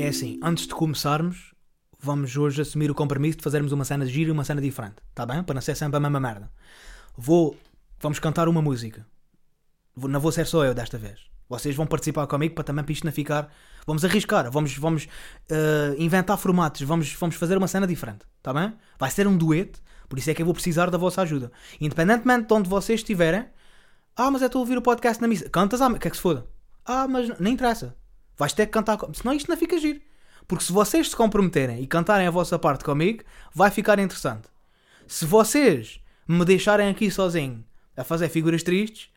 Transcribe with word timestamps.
É 0.00 0.08
assim, 0.08 0.38
antes 0.42 0.66
de 0.66 0.74
começarmos, 0.74 1.54
vamos 1.98 2.36
hoje 2.36 2.60
assumir 2.62 2.90
o 2.90 2.94
compromisso 2.94 3.38
de 3.38 3.44
fazermos 3.44 3.72
uma 3.72 3.84
cena 3.84 4.04
de 4.06 4.12
giro 4.12 4.30
e 4.30 4.32
uma 4.32 4.44
cena 4.44 4.60
diferente, 4.60 4.96
tá 5.14 5.24
bem? 5.26 5.42
Para 5.42 5.54
não 5.54 5.60
ser 5.62 5.74
sempre 5.74 5.96
a 5.96 6.00
mesma 6.00 6.20
merda. 6.20 6.50
Vou, 7.16 7.56
vamos 8.00 8.18
cantar 8.18 8.48
uma 8.48 8.62
música. 8.62 9.06
Vou- 9.94 10.08
Não 10.10 10.20
vou 10.20 10.30
ser 10.32 10.46
só 10.46 10.64
eu 10.64 10.74
desta 10.74 10.96
vez. 10.98 11.20
Vocês 11.48 11.74
vão 11.74 11.86
participar 11.86 12.26
comigo 12.26 12.54
para 12.54 12.62
também 12.64 12.84
para 12.84 12.92
isto 12.92 13.04
não 13.04 13.12
ficar. 13.12 13.50
Vamos 13.86 14.04
arriscar, 14.04 14.50
vamos, 14.50 14.76
vamos 14.76 15.08
eh, 15.48 15.94
inventar 15.98 16.36
formatos, 16.36 16.82
vamos, 16.82 17.10
vamos 17.14 17.36
fazer 17.36 17.56
uma 17.56 17.66
cena 17.66 17.86
diferente, 17.86 18.26
tá 18.42 18.52
bem? 18.52 18.74
Vai 18.98 19.10
ser 19.10 19.26
um 19.26 19.34
dueto, 19.36 19.80
por 20.10 20.18
isso 20.18 20.30
é 20.30 20.34
que 20.34 20.42
eu 20.42 20.46
vou 20.46 20.54
precisar 20.54 20.90
da 20.90 20.98
vossa 20.98 21.22
ajuda. 21.22 21.50
Independentemente 21.80 22.46
de 22.48 22.52
onde 22.54 22.68
vocês 22.68 23.00
estiverem, 23.00 23.46
ah, 24.14 24.30
mas 24.30 24.42
eu 24.42 24.46
estou 24.46 24.60
a 24.60 24.62
ouvir 24.62 24.76
o 24.76 24.82
podcast 24.82 25.22
na 25.22 25.26
missa. 25.26 25.48
Cantas, 25.48 25.80
ah, 25.80 25.98
que 25.98 26.06
é 26.06 26.10
que 26.10 26.16
se 26.16 26.22
foda? 26.22 26.46
Ah, 26.84 27.08
mas 27.08 27.28
não 27.40 27.50
interessa. 27.50 27.96
Vais 28.38 28.52
ter 28.52 28.66
que 28.66 28.72
cantar. 28.72 28.98
Senão 29.12 29.34
isto 29.34 29.48
não 29.50 29.56
fica 29.56 29.76
giro. 29.78 30.00
Porque 30.46 30.64
se 30.64 30.72
vocês 30.72 31.10
se 31.10 31.16
comprometerem 31.16 31.82
e 31.82 31.86
cantarem 31.86 32.26
a 32.26 32.30
vossa 32.30 32.58
parte 32.58 32.84
comigo, 32.84 33.22
vai 33.54 33.70
ficar 33.70 33.98
interessante. 33.98 34.48
Se 35.06 35.26
vocês 35.26 36.00
me 36.26 36.44
deixarem 36.44 36.88
aqui 36.88 37.10
sozinho 37.10 37.64
a 37.96 38.04
fazer 38.04 38.28
figuras 38.28 38.62
tristes, 38.62 39.10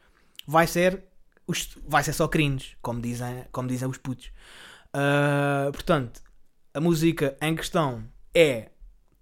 vai 0.45 0.65
ser, 0.67 1.03
os- 1.47 1.77
vai 1.87 2.03
ser 2.03 2.13
só 2.13 2.27
cringe, 2.27 2.75
como 2.81 2.99
dizem, 2.99 3.45
como 3.51 3.67
dizem 3.67 3.87
os 3.87 3.97
putos. 3.97 4.31
Ah, 4.93 5.69
portanto, 5.71 6.21
a 6.73 6.81
música 6.81 7.37
em 7.41 7.55
questão 7.55 8.03
é 8.33 8.69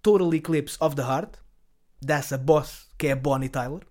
Total 0.02 0.32
Eclipse 0.34 0.76
of 0.80 0.96
the 0.96 1.02
Heart, 1.02 1.34
dessa 2.00 2.38
boss 2.38 2.88
que 2.96 3.08
é 3.08 3.14
Bonnie 3.14 3.48
Tyler. 3.48 3.82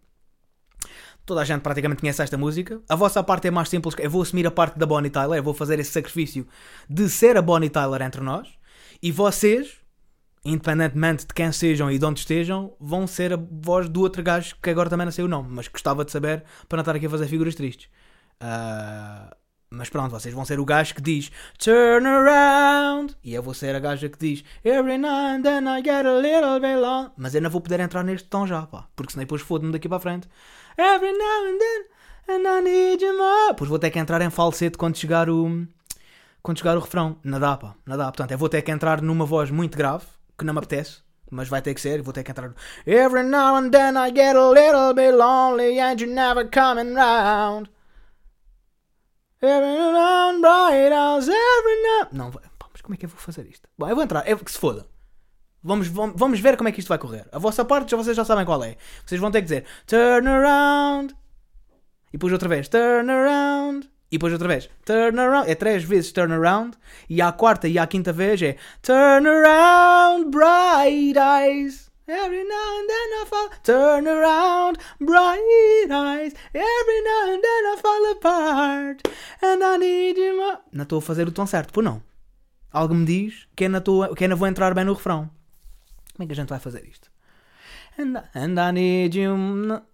Toda 1.30 1.42
a 1.42 1.46
gente 1.46 1.62
praticamente 1.62 2.02
conhece 2.02 2.24
esta 2.24 2.40
música. 2.40 2.82
A 2.90 2.96
vossa 2.96 3.22
parte 3.22 3.48
é 3.48 3.52
mais 3.52 3.70
simples. 3.70 3.94
Eu 4.00 4.10
vou 4.10 4.24
assumir 4.24 4.48
a 4.48 4.50
parte 4.50 4.80
da 4.80 4.86
Bonnie 4.88 5.12
Tyler. 5.12 5.38
Eu 5.38 5.44
vou 5.44 5.54
fazer 5.54 5.78
esse 5.78 5.92
sacrifício 5.92 6.48
de 6.90 7.08
ser 7.08 7.38
a 7.38 7.42
Bonnie 7.44 7.70
Tyler 7.70 8.02
entre 8.02 8.20
nós. 8.20 8.48
E 9.00 9.12
vocês, 9.12 9.76
independentemente 10.44 11.28
de 11.28 11.34
quem 11.36 11.52
sejam 11.52 11.92
e 11.92 12.00
de 12.00 12.04
onde 12.04 12.22
estejam, 12.22 12.76
vão 12.80 13.06
ser 13.06 13.32
a 13.32 13.40
voz 13.40 13.88
do 13.88 14.02
outro 14.02 14.24
gajo 14.24 14.56
que 14.60 14.72
agora 14.72 14.90
também 14.90 15.06
não 15.06 15.12
sei 15.12 15.24
o 15.24 15.28
nome. 15.28 15.50
Mas 15.52 15.68
gostava 15.68 16.04
de 16.04 16.12
saber 16.12 16.44
para 16.68 16.78
não 16.78 16.82
estar 16.82 16.96
aqui 16.96 17.06
a 17.06 17.10
fazer 17.12 17.28
figuras 17.28 17.54
tristes. 17.54 17.92
Ah, 18.40 19.32
mas 19.72 19.88
pronto, 19.88 20.10
vocês 20.10 20.34
vão 20.34 20.44
ser 20.46 20.60
o 20.60 20.66
gajo 20.66 20.96
que 20.96 21.02
diz 21.02 21.32
Turn 21.60 22.08
around. 22.08 23.16
E 23.24 23.36
eu 23.36 23.44
vou 23.44 23.54
ser 23.54 23.76
a 23.76 23.80
gaja 23.80 24.10
que 24.10 24.18
diz 24.18 24.44
Every 24.66 24.98
now 24.98 25.12
and 25.12 25.44
then 25.44 25.68
I 25.68 25.84
get 25.84 26.08
a 26.08 26.20
little 26.20 26.60
bit 26.60 26.82
long. 26.82 27.12
Mas 27.16 27.36
eu 27.36 27.42
não 27.42 27.52
vou 27.52 27.62
poder 27.62 27.80
entrar 27.80 28.04
neste 28.04 28.28
tom 28.28 28.48
já, 28.48 28.64
pá. 28.66 28.88
Porque 28.96 29.14
senão 29.14 29.26
depois 29.26 29.44
fodo-me 29.44 29.72
daqui 29.72 29.88
para 29.88 29.98
a 29.98 30.02
frente. 30.02 30.28
Every 30.80 31.12
now 31.12 31.46
and 31.46 31.60
then 31.60 31.90
and 32.30 32.48
I 32.48 32.62
need 32.62 33.02
you 33.02 33.18
more. 33.18 33.50
Depois 33.50 33.68
vou 33.68 33.80
ter 33.80 33.90
que 33.90 34.00
entrar 34.00 34.22
em 34.22 34.30
falsete 34.30 34.78
quando 34.78 34.96
chegar 34.96 35.30
o. 35.30 35.68
Quando 36.42 36.60
chegar 36.60 36.78
o 36.78 36.80
refrão. 36.80 37.18
Dá, 37.24 37.58
pá. 37.58 37.76
Dá. 37.86 38.06
Portanto, 38.06 38.32
eu 38.32 38.38
vou 38.38 38.48
ter 38.48 38.62
que 38.62 38.72
entrar 38.72 39.02
numa 39.02 39.26
voz 39.26 39.52
muito 39.52 39.78
grave, 39.78 40.06
que 40.38 40.46
não 40.46 40.54
me 40.54 40.60
apetece. 40.60 41.02
Mas 41.32 41.50
vai 41.50 41.62
ter 41.62 41.74
que 41.74 41.82
ser, 41.82 42.02
vou 42.02 42.14
ter 42.14 42.24
que 42.24 42.32
entrar. 42.32 42.54
Every 42.88 43.24
now 43.24 43.56
and 43.56 43.72
then 43.72 43.96
I 43.98 44.10
get 44.10 44.36
a 44.36 44.50
little 44.50 44.94
bit 44.94 45.16
lonely 45.16 45.80
and 45.80 46.00
you're 46.00 46.14
never 46.14 46.50
coming 46.50 46.96
round. 46.96 47.70
Every 49.42 49.78
round 49.78 50.42
bright 50.42 50.92
hours, 50.92 51.28
every 51.28 51.82
now. 51.84 52.08
Não, 52.12 52.32
pá, 52.32 52.42
mas 52.72 52.82
como 52.82 52.96
é 52.96 52.98
que 52.98 53.06
eu 53.06 53.10
vou 53.10 53.20
fazer 53.20 53.48
isto? 53.48 53.68
Bom, 53.78 53.88
eu 53.90 53.96
vou 53.96 54.04
entrar, 54.04 54.28
é 54.28 54.36
que 54.36 54.52
se 54.52 54.58
foda. 54.58 54.88
Vamos, 55.62 55.88
vamos, 55.88 56.40
ver 56.40 56.56
como 56.56 56.70
é 56.70 56.72
que 56.72 56.80
isto 56.80 56.88
vai 56.88 56.98
correr. 56.98 57.28
A 57.32 57.38
vossa 57.38 57.66
parte 57.66 57.92
já 57.92 57.98
vocês 57.98 58.16
já 58.16 58.24
sabem 58.24 58.46
qual 58.46 58.64
é. 58.64 58.78
Vocês 59.06 59.20
vão 59.20 59.30
ter 59.30 59.40
que 59.42 59.46
dizer 59.46 59.66
turn 59.86 60.28
around. 60.28 61.14
E 62.10 62.14
depois 62.14 62.32
outra 62.32 62.48
vez 62.48 62.70
turn 62.70 63.12
around. 63.12 63.90
E 64.10 64.18
depois 64.18 64.32
outra 64.32 64.48
vez 64.48 64.70
turn 64.86 65.20
around. 65.20 65.50
É 65.50 65.56
três 65.56 65.84
vezes 65.84 66.14
turn 66.14 66.34
around. 66.34 66.78
E 67.10 67.22
à 67.22 67.32
quarta 67.34 67.68
e 67.68 67.78
à 67.78 67.86
quinta 67.86 68.14
vez 68.14 68.42
é 68.42 68.56
turn 68.82 69.28
around, 69.28 70.32
bright 70.32 71.18
eyes. 71.18 71.90
Every 72.08 72.44
now 72.44 72.80
and 72.80 72.88
then 72.88 73.22
I 73.22 73.26
fall. 73.28 73.50
Turn 73.62 74.08
around, 74.08 74.80
bright 75.00 75.92
eyes. 75.92 76.34
Every 76.54 77.02
now 77.04 77.34
and 77.34 77.42
then 77.42 77.66
I 77.68 77.78
fall 77.80 78.12
apart. 78.14 79.08
And 79.44 79.64
I 79.64 79.78
need 79.78 80.18
you 80.18 80.38
more. 80.38 80.58
Não 80.72 80.84
estou 80.84 81.00
a 81.00 81.02
fazer 81.04 81.28
o 81.28 81.32
tom 81.32 81.46
certo, 81.46 81.72
por 81.72 81.84
não. 81.84 82.02
Algo 82.72 82.96
me 82.96 83.06
diz 83.06 83.48
que 83.56 83.66
eu 83.66 83.70
não, 83.70 83.78
estou, 83.80 84.16
que 84.16 84.24
eu 84.24 84.30
não 84.30 84.38
vou 84.38 84.48
entrar 84.48 84.74
bem 84.74 84.86
no 84.86 84.94
refrão. 84.94 85.30
Como 86.20 86.26
é 86.26 86.28
que 86.28 86.34
a 86.34 86.36
gente 86.36 86.50
vai 86.50 86.60
fazer 86.60 86.86
isto? 86.86 87.10
And, 87.98 88.22
and 88.36 88.60
I 88.60 88.74
need 88.74 89.18
you 89.18 89.32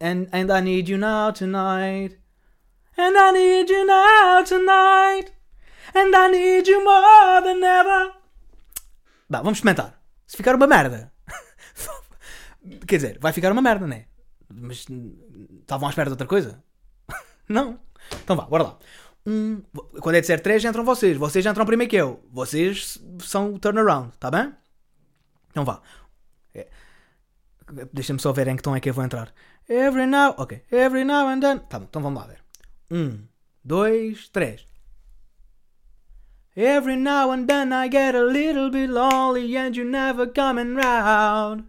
and, 0.01 0.27
and 0.33 0.51
I 0.51 0.59
need 0.59 0.89
you 0.89 0.97
now 0.97 1.31
tonight. 1.31 2.17
And 2.97 3.15
I 3.15 3.31
need 3.31 3.71
you 3.71 3.85
now 3.85 4.43
tonight. 4.43 5.31
And 5.93 6.15
I 6.15 6.31
need 6.31 6.67
you 6.67 6.83
more 6.83 7.43
than 7.43 7.63
ever. 7.63 8.11
Bah, 9.29 9.43
vamos 9.43 9.59
experimentar. 9.59 10.01
Se 10.25 10.35
ficar 10.35 10.55
uma 10.55 10.65
merda. 10.65 11.13
Quer 12.87 12.95
dizer, 12.95 13.19
vai 13.19 13.31
ficar 13.31 13.51
uma 13.51 13.61
merda, 13.61 13.85
né? 13.85 14.05
Mas 14.51 14.83
hum, 14.89 15.15
estavam 15.61 15.87
à 15.87 15.91
espera 15.91 16.09
de 16.09 16.13
outra 16.13 16.25
coisa? 16.25 16.63
Não. 17.47 17.79
Então 18.23 18.35
vá, 18.35 18.45
bora 18.45 18.63
lá. 18.63 18.79
Um, 19.27 19.61
quando 20.01 20.15
é 20.15 20.21
de 20.21 20.25
ser 20.25 20.39
três, 20.39 20.65
entram 20.65 20.83
vocês. 20.83 21.17
Vocês 21.17 21.45
entram 21.45 21.67
primeiro 21.67 21.91
que 21.91 21.97
eu. 21.97 22.27
Vocês 22.31 22.97
são 23.19 23.53
o 23.53 23.59
turnaround, 23.59 24.11
tá 24.17 24.31
bem? 24.31 24.51
Então 25.51 25.63
vá. 25.63 25.81
É. 26.55 26.67
Deixa-me 27.91 28.19
só 28.19 28.31
ver 28.31 28.47
em 28.47 28.55
que 28.55 28.63
tom 28.63 28.75
é 28.75 28.79
que 28.79 28.89
eu 28.89 28.93
vou 28.93 29.03
entrar. 29.03 29.33
Every 29.67 30.05
now. 30.05 30.35
Ok. 30.37 30.63
Every 30.71 31.03
now 31.03 31.27
and 31.27 31.41
then. 31.41 31.59
Tá 31.59 31.79
bom, 31.79 31.85
então 31.85 32.01
vamos 32.01 32.21
lá 32.21 32.27
ver. 32.27 32.39
Um, 32.91 33.27
dois, 33.63 34.29
três. 34.29 34.65
Every 36.55 36.95
now 36.95 37.31
and 37.31 37.47
then 37.47 37.73
I 37.73 37.89
get 37.89 38.15
a 38.15 38.23
little 38.23 38.69
bit 38.69 38.89
lonely 38.89 39.57
and 39.57 39.75
you're 39.75 39.89
never 39.89 40.25
coming 40.25 40.75
round. 40.75 41.65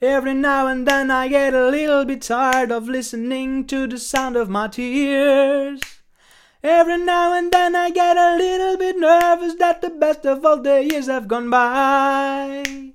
Every 0.00 0.34
now 0.34 0.68
and 0.68 0.86
then 0.86 1.10
I 1.10 1.28
get 1.28 1.52
a 1.52 1.68
little 1.68 2.04
bit 2.04 2.22
tired 2.22 2.70
of 2.70 2.88
listening 2.88 3.66
to 3.66 3.86
the 3.86 3.98
sound 3.98 4.36
of 4.36 4.48
my 4.48 4.68
tears. 4.68 5.80
Every 6.62 6.98
now 6.98 7.34
and 7.34 7.50
then 7.52 7.76
I 7.76 7.90
get 7.90 8.16
a 8.16 8.36
little 8.36 8.78
bit 8.78 8.96
nervous 8.98 9.54
that 9.56 9.82
the 9.82 9.90
best 9.90 10.24
of 10.24 10.44
all 10.44 10.60
the 10.60 10.84
years 10.84 11.06
have 11.06 11.28
gone 11.28 11.50
by. 11.50 12.94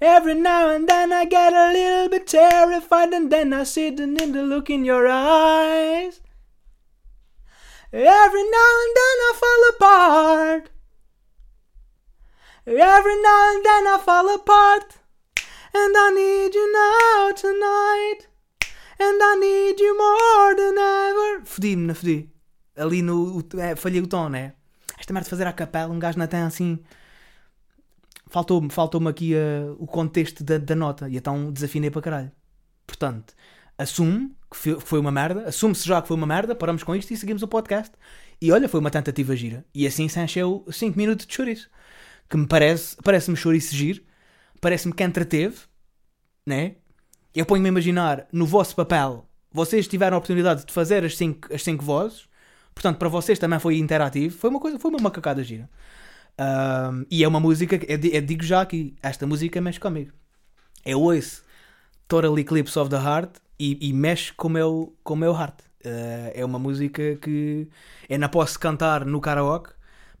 Every 0.00 0.34
now 0.34 0.70
and 0.70 0.88
then 0.88 1.12
I 1.12 1.26
get 1.26 1.52
a 1.52 1.72
little 1.72 2.08
bit 2.08 2.26
terrified 2.26 3.12
and 3.12 3.30
then 3.30 3.52
I 3.52 3.64
see 3.64 3.90
the, 3.90 4.06
the 4.06 4.42
look 4.42 4.70
in 4.70 4.84
your 4.84 5.06
eyes. 5.06 6.20
Every 7.92 8.44
now 8.44 8.72
and 8.84 8.94
then 8.96 9.16
I 9.28 9.32
fall 9.42 9.62
apart. 9.76 10.70
Every 12.66 13.22
now 13.22 13.54
and 13.54 13.64
then 13.64 13.86
I 13.86 14.00
fall 14.02 14.34
apart. 14.34 14.98
And 15.74 15.94
I 15.96 16.10
need 16.10 16.54
you 16.54 16.72
now 16.72 17.32
tonight. 17.32 18.28
And 18.98 19.20
I 19.22 19.36
need 19.38 19.80
you 19.80 19.96
more 19.98 20.54
than 20.56 20.78
ever. 20.78 21.44
Fodi-me, 21.44 21.86
não 21.86 21.94
fodi. 21.94 22.30
Ali 22.76 23.02
no. 23.02 23.42
É, 23.58 23.76
falhei 23.76 24.00
o 24.00 24.06
tom, 24.06 24.28
né? 24.30 24.54
Esta 24.98 25.12
merda 25.12 25.24
de 25.24 25.30
fazer 25.30 25.46
a 25.46 25.52
capela, 25.52 25.92
um 25.92 25.98
gajo 25.98 26.18
não 26.18 26.26
tem 26.26 26.42
assim. 26.42 26.78
Faltou-me 28.30 28.70
faltou 28.70 29.06
aqui 29.08 29.34
uh, 29.34 29.76
o 29.78 29.86
contexto 29.86 30.44
da, 30.44 30.56
da 30.56 30.74
nota. 30.74 31.08
E 31.08 31.16
então 31.16 31.52
desafinei 31.52 31.90
para 31.90 32.00
caralho. 32.00 32.32
Portanto, 32.86 33.34
assume 33.76 34.32
que 34.50 34.56
foi, 34.56 34.80
foi 34.80 35.00
uma 35.00 35.10
merda. 35.10 35.48
Assume-se 35.48 35.86
já 35.86 36.00
que 36.00 36.08
foi 36.08 36.16
uma 36.16 36.26
merda. 36.26 36.54
Paramos 36.54 36.84
com 36.84 36.94
isto 36.94 37.12
e 37.12 37.16
seguimos 37.16 37.42
o 37.42 37.48
podcast. 37.48 37.92
E 38.40 38.52
olha, 38.52 38.68
foi 38.68 38.78
uma 38.78 38.90
tentativa 38.90 39.34
gira. 39.34 39.64
E 39.74 39.86
assim 39.86 40.08
se 40.08 40.20
encheu 40.20 40.64
5 40.70 40.96
minutos 40.96 41.26
de 41.26 41.34
chouriço. 41.34 41.68
Que 42.28 42.36
me 42.36 42.46
parece. 42.46 42.96
Parece-me 43.02 43.36
chouriço 43.36 43.74
giro. 43.74 44.00
Parece-me 44.60 44.94
que 44.94 45.02
entreteve. 45.02 45.56
Né? 46.46 46.76
Eu 47.34 47.44
ponho-me 47.44 47.68
a 47.68 47.72
imaginar 47.72 48.28
no 48.32 48.46
vosso 48.46 48.76
papel. 48.76 49.26
Vocês 49.52 49.88
tiveram 49.88 50.16
a 50.16 50.18
oportunidade 50.18 50.64
de 50.64 50.72
fazer 50.72 51.04
as 51.04 51.16
5 51.16 51.52
as 51.52 51.62
cinco 51.64 51.84
vozes. 51.84 52.28
Portanto, 52.72 52.98
para 52.98 53.08
vocês 53.08 53.40
também 53.40 53.58
foi 53.58 53.76
interativo. 53.78 54.36
Foi 54.38 54.50
uma 54.50 54.60
coisa, 54.60 54.78
foi 54.78 54.90
uma 54.90 55.00
macacada 55.00 55.42
gira. 55.42 55.68
Ahm, 56.40 57.04
e 57.10 57.24
é 57.24 57.28
uma 57.28 57.40
música 57.40 57.78
que 57.78 57.92
eu, 57.92 57.98
di- 57.98 58.14
eu 58.14 58.22
digo 58.22 58.42
já 58.44 58.62
aqui, 58.62 58.96
esta 59.02 59.26
música 59.26 59.60
mexe 59.60 59.80
comigo. 59.80 60.12
Eu 60.84 61.00
ouço 61.02 61.42
Total 62.08 62.38
Eclipse 62.38 62.78
of 62.78 62.90
the 62.90 62.96
Heart 62.96 63.36
e, 63.58 63.78
e 63.90 63.92
mexe 63.92 64.32
com 64.32 64.48
o 64.48 64.50
meu, 64.50 64.96
com 65.04 65.14
o 65.14 65.16
meu 65.16 65.32
heart. 65.34 65.60
Ah, 65.84 66.32
é 66.34 66.44
uma 66.44 66.58
música 66.58 67.16
que 67.16 67.68
eu 68.08 68.18
não 68.18 68.28
posso 68.28 68.58
cantar 68.60 69.04
no 69.04 69.20
karaoke, 69.20 69.70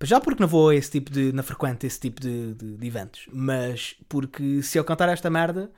já 0.02 0.20
porque 0.20 0.40
não 0.42 0.48
vou 0.48 0.70
a 0.70 0.74
esse 0.74 0.90
tipo 0.90 1.10
de, 1.10 1.32
não 1.32 1.42
frequento 1.44 1.86
esse 1.86 2.00
tipo 2.00 2.20
de, 2.20 2.54
de- 2.54 2.76
de 2.78 2.86
eventos, 2.86 3.28
mas 3.32 3.96
porque 4.08 4.62
se 4.62 4.78
eu 4.78 4.84
cantar 4.84 5.08
esta 5.10 5.30
merda, 5.30 5.70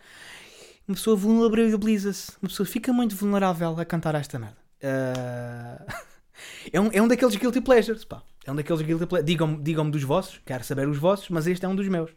uma 0.88 0.94
pessoa 0.96 1.16
vulnerabiliza-se, 1.16 2.32
uma 2.42 2.48
pessoa 2.48 2.66
fica 2.66 2.92
muito 2.92 3.16
vulnerável 3.16 3.78
a 3.78 3.84
cantar 3.84 4.14
esta 4.14 4.38
merda. 4.38 4.56
Ah, 4.82 5.84
é, 6.72 6.80
um, 6.80 6.90
é 6.92 7.02
um 7.02 7.08
daqueles 7.08 7.36
guilty 7.36 7.60
pleasures, 7.60 8.04
pá. 8.04 8.22
É 8.44 8.52
um 8.52 8.56
daqueles 8.56 8.82
guilty 8.82 9.06
pleasures. 9.06 9.26
Digam-me 9.26 9.62
digam 9.62 9.90
dos 9.90 10.02
vossos, 10.02 10.40
quero 10.44 10.64
saber 10.64 10.88
os 10.88 10.98
vossos, 10.98 11.28
mas 11.28 11.46
este 11.46 11.64
é 11.64 11.68
um 11.68 11.76
dos 11.76 11.88
meus. 11.88 12.10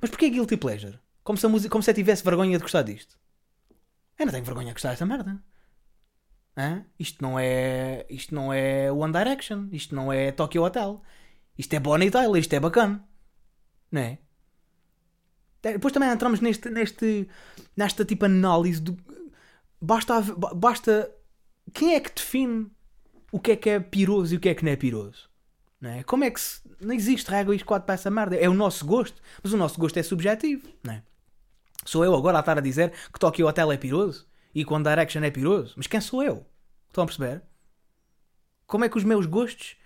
Mas 0.00 0.10
porquê 0.10 0.30
guilty 0.30 0.56
pleasure? 0.56 0.98
Como 1.22 1.36
se, 1.36 1.46
a 1.46 1.68
como 1.68 1.82
se 1.82 1.90
eu 1.90 1.94
tivesse 1.94 2.24
vergonha 2.24 2.56
de 2.56 2.62
gostar 2.62 2.82
disto. 2.82 3.18
Eu 4.18 4.26
não 4.26 4.32
tenho 4.32 4.44
vergonha 4.44 4.68
de 4.68 4.72
gostar 4.72 4.90
desta 4.90 5.04
merda. 5.04 5.42
Hã? 6.56 6.84
Isto 6.98 7.22
não 7.22 7.38
é. 7.38 8.06
Isto 8.08 8.34
não 8.34 8.52
é 8.52 8.90
One 8.90 9.12
Direction. 9.12 9.68
Isto 9.70 9.94
não 9.94 10.12
é 10.12 10.32
Tokyo 10.32 10.64
Hotel. 10.64 11.02
Isto 11.56 11.74
é 11.74 11.80
Bonnie 11.80 12.10
Tyler, 12.10 12.40
isto 12.40 12.52
é 12.52 12.60
bacana. 12.60 13.04
Não 13.90 14.00
é? 14.00 14.18
Depois 15.60 15.92
também 15.92 16.08
entramos 16.08 16.40
neste, 16.40 16.70
neste, 16.70 17.28
nesta 17.76 18.04
tipo 18.04 18.24
análise 18.24 18.80
do. 18.80 18.96
Basta, 19.80 20.20
basta. 20.54 21.12
Quem 21.74 21.94
é 21.94 22.00
que 22.00 22.14
define 22.14 22.70
o 23.30 23.38
que 23.38 23.52
é 23.52 23.56
que 23.56 23.70
é 23.70 23.80
piroso 23.80 24.34
e 24.34 24.36
o 24.36 24.40
que 24.40 24.48
é 24.48 24.54
que 24.54 24.64
não 24.64 24.72
é 24.72 24.76
piroso? 24.76 25.27
Não 25.80 25.90
é? 25.90 26.02
Como 26.02 26.24
é 26.24 26.30
que 26.30 26.40
se. 26.40 26.60
Não 26.80 26.94
existe 26.94 27.30
regra 27.30 27.54
e 27.54 27.62
quatro 27.62 27.86
para 27.86 27.94
essa 27.94 28.10
merda. 28.10 28.36
É 28.36 28.48
o 28.48 28.54
nosso 28.54 28.84
gosto. 28.84 29.20
Mas 29.42 29.52
o 29.52 29.56
nosso 29.56 29.78
gosto 29.78 29.96
é 29.96 30.02
subjetivo. 30.02 30.68
Não 30.82 30.94
é? 30.94 31.02
Sou 31.84 32.04
eu 32.04 32.14
agora 32.14 32.38
a 32.38 32.40
estar 32.40 32.58
a 32.58 32.60
dizer 32.60 32.92
que 33.12 33.18
Tokyo 33.18 33.46
Hotel 33.46 33.72
é 33.72 33.76
piroso 33.76 34.26
e 34.54 34.64
que 34.64 34.72
One 34.72 34.84
Direction 34.84 35.22
é 35.22 35.30
piroso. 35.30 35.74
Mas 35.76 35.86
quem 35.86 36.00
sou 36.00 36.22
eu? 36.22 36.44
Estão 36.88 37.04
a 37.04 37.06
perceber? 37.06 37.42
Como 38.66 38.84
é 38.84 38.88
que 38.88 38.98
os 38.98 39.04
meus 39.04 39.24
gostos 39.24 39.76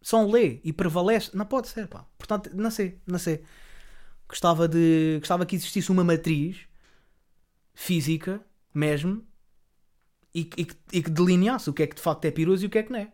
são 0.00 0.30
lê 0.30 0.60
e 0.64 0.72
prevalecem? 0.72 1.32
Não 1.34 1.44
pode 1.44 1.68
ser, 1.68 1.88
pá. 1.88 2.06
Portanto, 2.16 2.50
não 2.54 2.70
sei, 2.70 2.98
não 3.06 3.18
sei. 3.18 3.44
Gostava, 4.28 4.66
de, 4.66 5.16
gostava 5.18 5.44
que 5.44 5.56
existisse 5.56 5.90
uma 5.90 6.02
matriz 6.02 6.66
física 7.74 8.40
mesmo 8.72 9.26
e, 10.34 10.48
e, 10.56 10.66
e 10.92 11.02
que 11.02 11.10
delineasse 11.10 11.68
o 11.68 11.72
que 11.72 11.82
é 11.82 11.86
que 11.86 11.96
de 11.96 12.00
facto 12.02 12.24
é 12.24 12.30
piroso 12.30 12.64
e 12.64 12.66
o 12.66 12.70
que 12.70 12.78
é 12.78 12.82
que 12.82 12.92
não 12.92 13.00
é. 13.00 13.12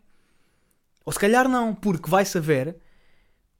Ou 1.04 1.12
se 1.12 1.18
calhar 1.18 1.48
não, 1.48 1.74
porque 1.74 2.08
vai 2.10 2.24
saber, 2.24 2.76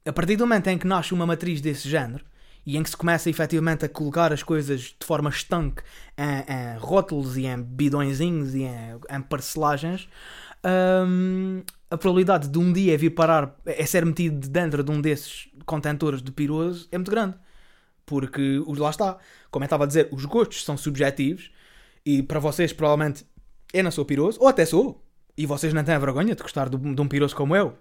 a 0.05 0.13
partir 0.13 0.35
do 0.35 0.45
momento 0.45 0.67
em 0.67 0.77
que 0.77 0.87
nasce 0.87 1.13
uma 1.13 1.25
matriz 1.25 1.61
desse 1.61 1.89
género 1.89 2.25
e 2.65 2.77
em 2.77 2.83
que 2.83 2.89
se 2.89 2.97
começa 2.97 3.29
efetivamente 3.29 3.85
a 3.85 3.89
colocar 3.89 4.31
as 4.31 4.43
coisas 4.43 4.95
de 4.99 5.05
forma 5.05 5.29
estanque 5.29 5.81
em, 6.17 6.75
em 6.75 6.77
rótulos 6.77 7.37
e 7.37 7.45
em 7.45 7.61
bidõezinhos 7.61 8.53
e 8.53 8.63
em, 8.63 8.99
em 9.09 9.21
parcelagens, 9.21 10.07
hum, 11.07 11.63
a 11.89 11.97
probabilidade 11.97 12.47
de 12.47 12.57
um 12.57 12.71
dia 12.71 12.97
vir 12.97 13.09
parar, 13.11 13.55
é 13.65 13.85
ser 13.85 14.05
metido 14.05 14.47
dentro 14.47 14.83
de 14.83 14.91
um 14.91 15.01
desses 15.01 15.49
contentores 15.65 16.21
de 16.21 16.31
piroso 16.31 16.87
é 16.91 16.97
muito 16.97 17.11
grande. 17.11 17.35
Porque, 18.05 18.61
lá 18.67 18.89
está, 18.89 19.17
como 19.49 19.63
eu 19.63 19.67
estava 19.67 19.85
a 19.85 19.87
dizer, 19.87 20.09
os 20.11 20.25
gostos 20.25 20.63
são 20.63 20.77
subjetivos 20.77 21.51
e 22.05 22.21
para 22.21 22.39
vocês 22.39 22.73
provavelmente 22.73 23.25
eu 23.73 23.83
não 23.83 23.91
sou 23.91 24.05
piroso, 24.05 24.37
ou 24.41 24.47
até 24.47 24.65
sou, 24.65 25.00
e 25.37 25.45
vocês 25.45 25.73
não 25.73 25.83
têm 25.83 25.97
vergonha 25.97 26.35
de 26.35 26.41
gostar 26.41 26.69
de, 26.69 26.77
de 26.77 27.01
um 27.01 27.07
piroso 27.07 27.35
como 27.35 27.55
eu. 27.55 27.77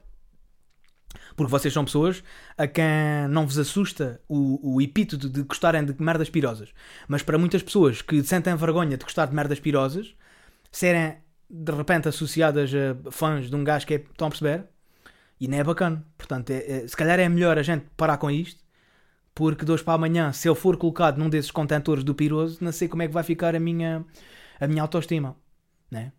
Porque 1.35 1.51
vocês 1.51 1.73
são 1.73 1.85
pessoas 1.85 2.23
a 2.57 2.67
quem 2.67 2.85
não 3.29 3.47
vos 3.47 3.59
assusta 3.59 4.21
o, 4.29 4.77
o 4.77 4.81
epíteto 4.81 5.29
de 5.29 5.43
gostarem 5.43 5.85
de 5.85 5.95
merdas 6.01 6.31
pirosas. 6.31 6.73
Mas 7.09 7.23
para 7.23 7.39
muitas 7.39 7.63
pessoas 7.63 8.03
que 8.03 8.23
sentem 8.23 8.55
vergonha 8.57 8.97
de 8.97 9.05
gostar 9.05 9.27
de 9.27 9.35
merdas 9.35 9.59
pirosas, 9.59 10.15
serem 10.71 11.17
de 11.49 11.73
repente 11.73 12.09
associadas 12.09 12.71
a 12.75 13.11
fãs 13.11 13.51
de 13.51 13.57
um 13.57 13.65
gajo 13.65 13.87
que 13.87 13.95
é. 13.95 13.97
Estão 13.97 14.29
a 14.29 14.31
perceber? 14.31 14.65
E 15.41 15.49
não 15.49 15.59
é 15.59 15.65
bacana. 15.65 16.05
Portanto, 16.17 16.51
é, 16.51 16.83
é, 16.83 16.89
se 16.89 16.97
calhar 16.97 17.19
é 17.19 17.29
melhor 17.29 17.59
a 17.59 17.63
gente 17.63 17.87
parar 17.97 18.19
com 18.19 18.31
isto, 18.31 18.63
porque 19.35 19.65
de 19.65 19.73
hoje 19.73 19.83
para 19.83 19.95
amanhã, 19.95 20.33
se 20.33 20.49
eu 20.49 20.55
for 20.55 20.77
colocado 20.77 21.19
num 21.19 21.31
desses 21.31 21.51
contentores 21.51 22.05
do 22.05 22.15
piroso, 22.15 22.59
não 22.61 22.73
sei 22.73 22.89
como 22.89 23.03
é 23.03 23.09
que 23.09 23.15
vai 23.15 23.23
ficar 23.23 23.57
a 23.57 23.61
minha, 23.61 24.05
a 24.61 24.69
minha 24.69 24.83
autoestima. 24.83 25.35
Né? 25.91 26.13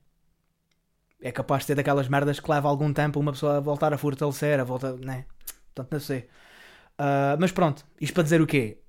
É 1.22 1.32
capaz 1.32 1.64
de 1.64 1.68
ser 1.68 1.76
daquelas 1.76 2.08
merdas 2.08 2.40
que 2.40 2.50
leva 2.50 2.68
algum 2.68 2.92
tempo 2.92 3.20
uma 3.20 3.32
pessoa 3.32 3.58
a 3.58 3.60
voltar 3.60 3.94
a 3.94 3.98
fortalecer, 3.98 4.60
a 4.60 4.64
voltar. 4.64 4.94
Né? 4.94 5.26
Portanto, 5.74 5.92
não 5.92 6.00
sei. 6.00 6.20
Uh, 7.00 7.38
mas 7.40 7.52
pronto, 7.52 7.86
isto 8.00 8.14
para 8.14 8.24
dizer 8.24 8.42
o 8.42 8.48
quê? 8.48 8.80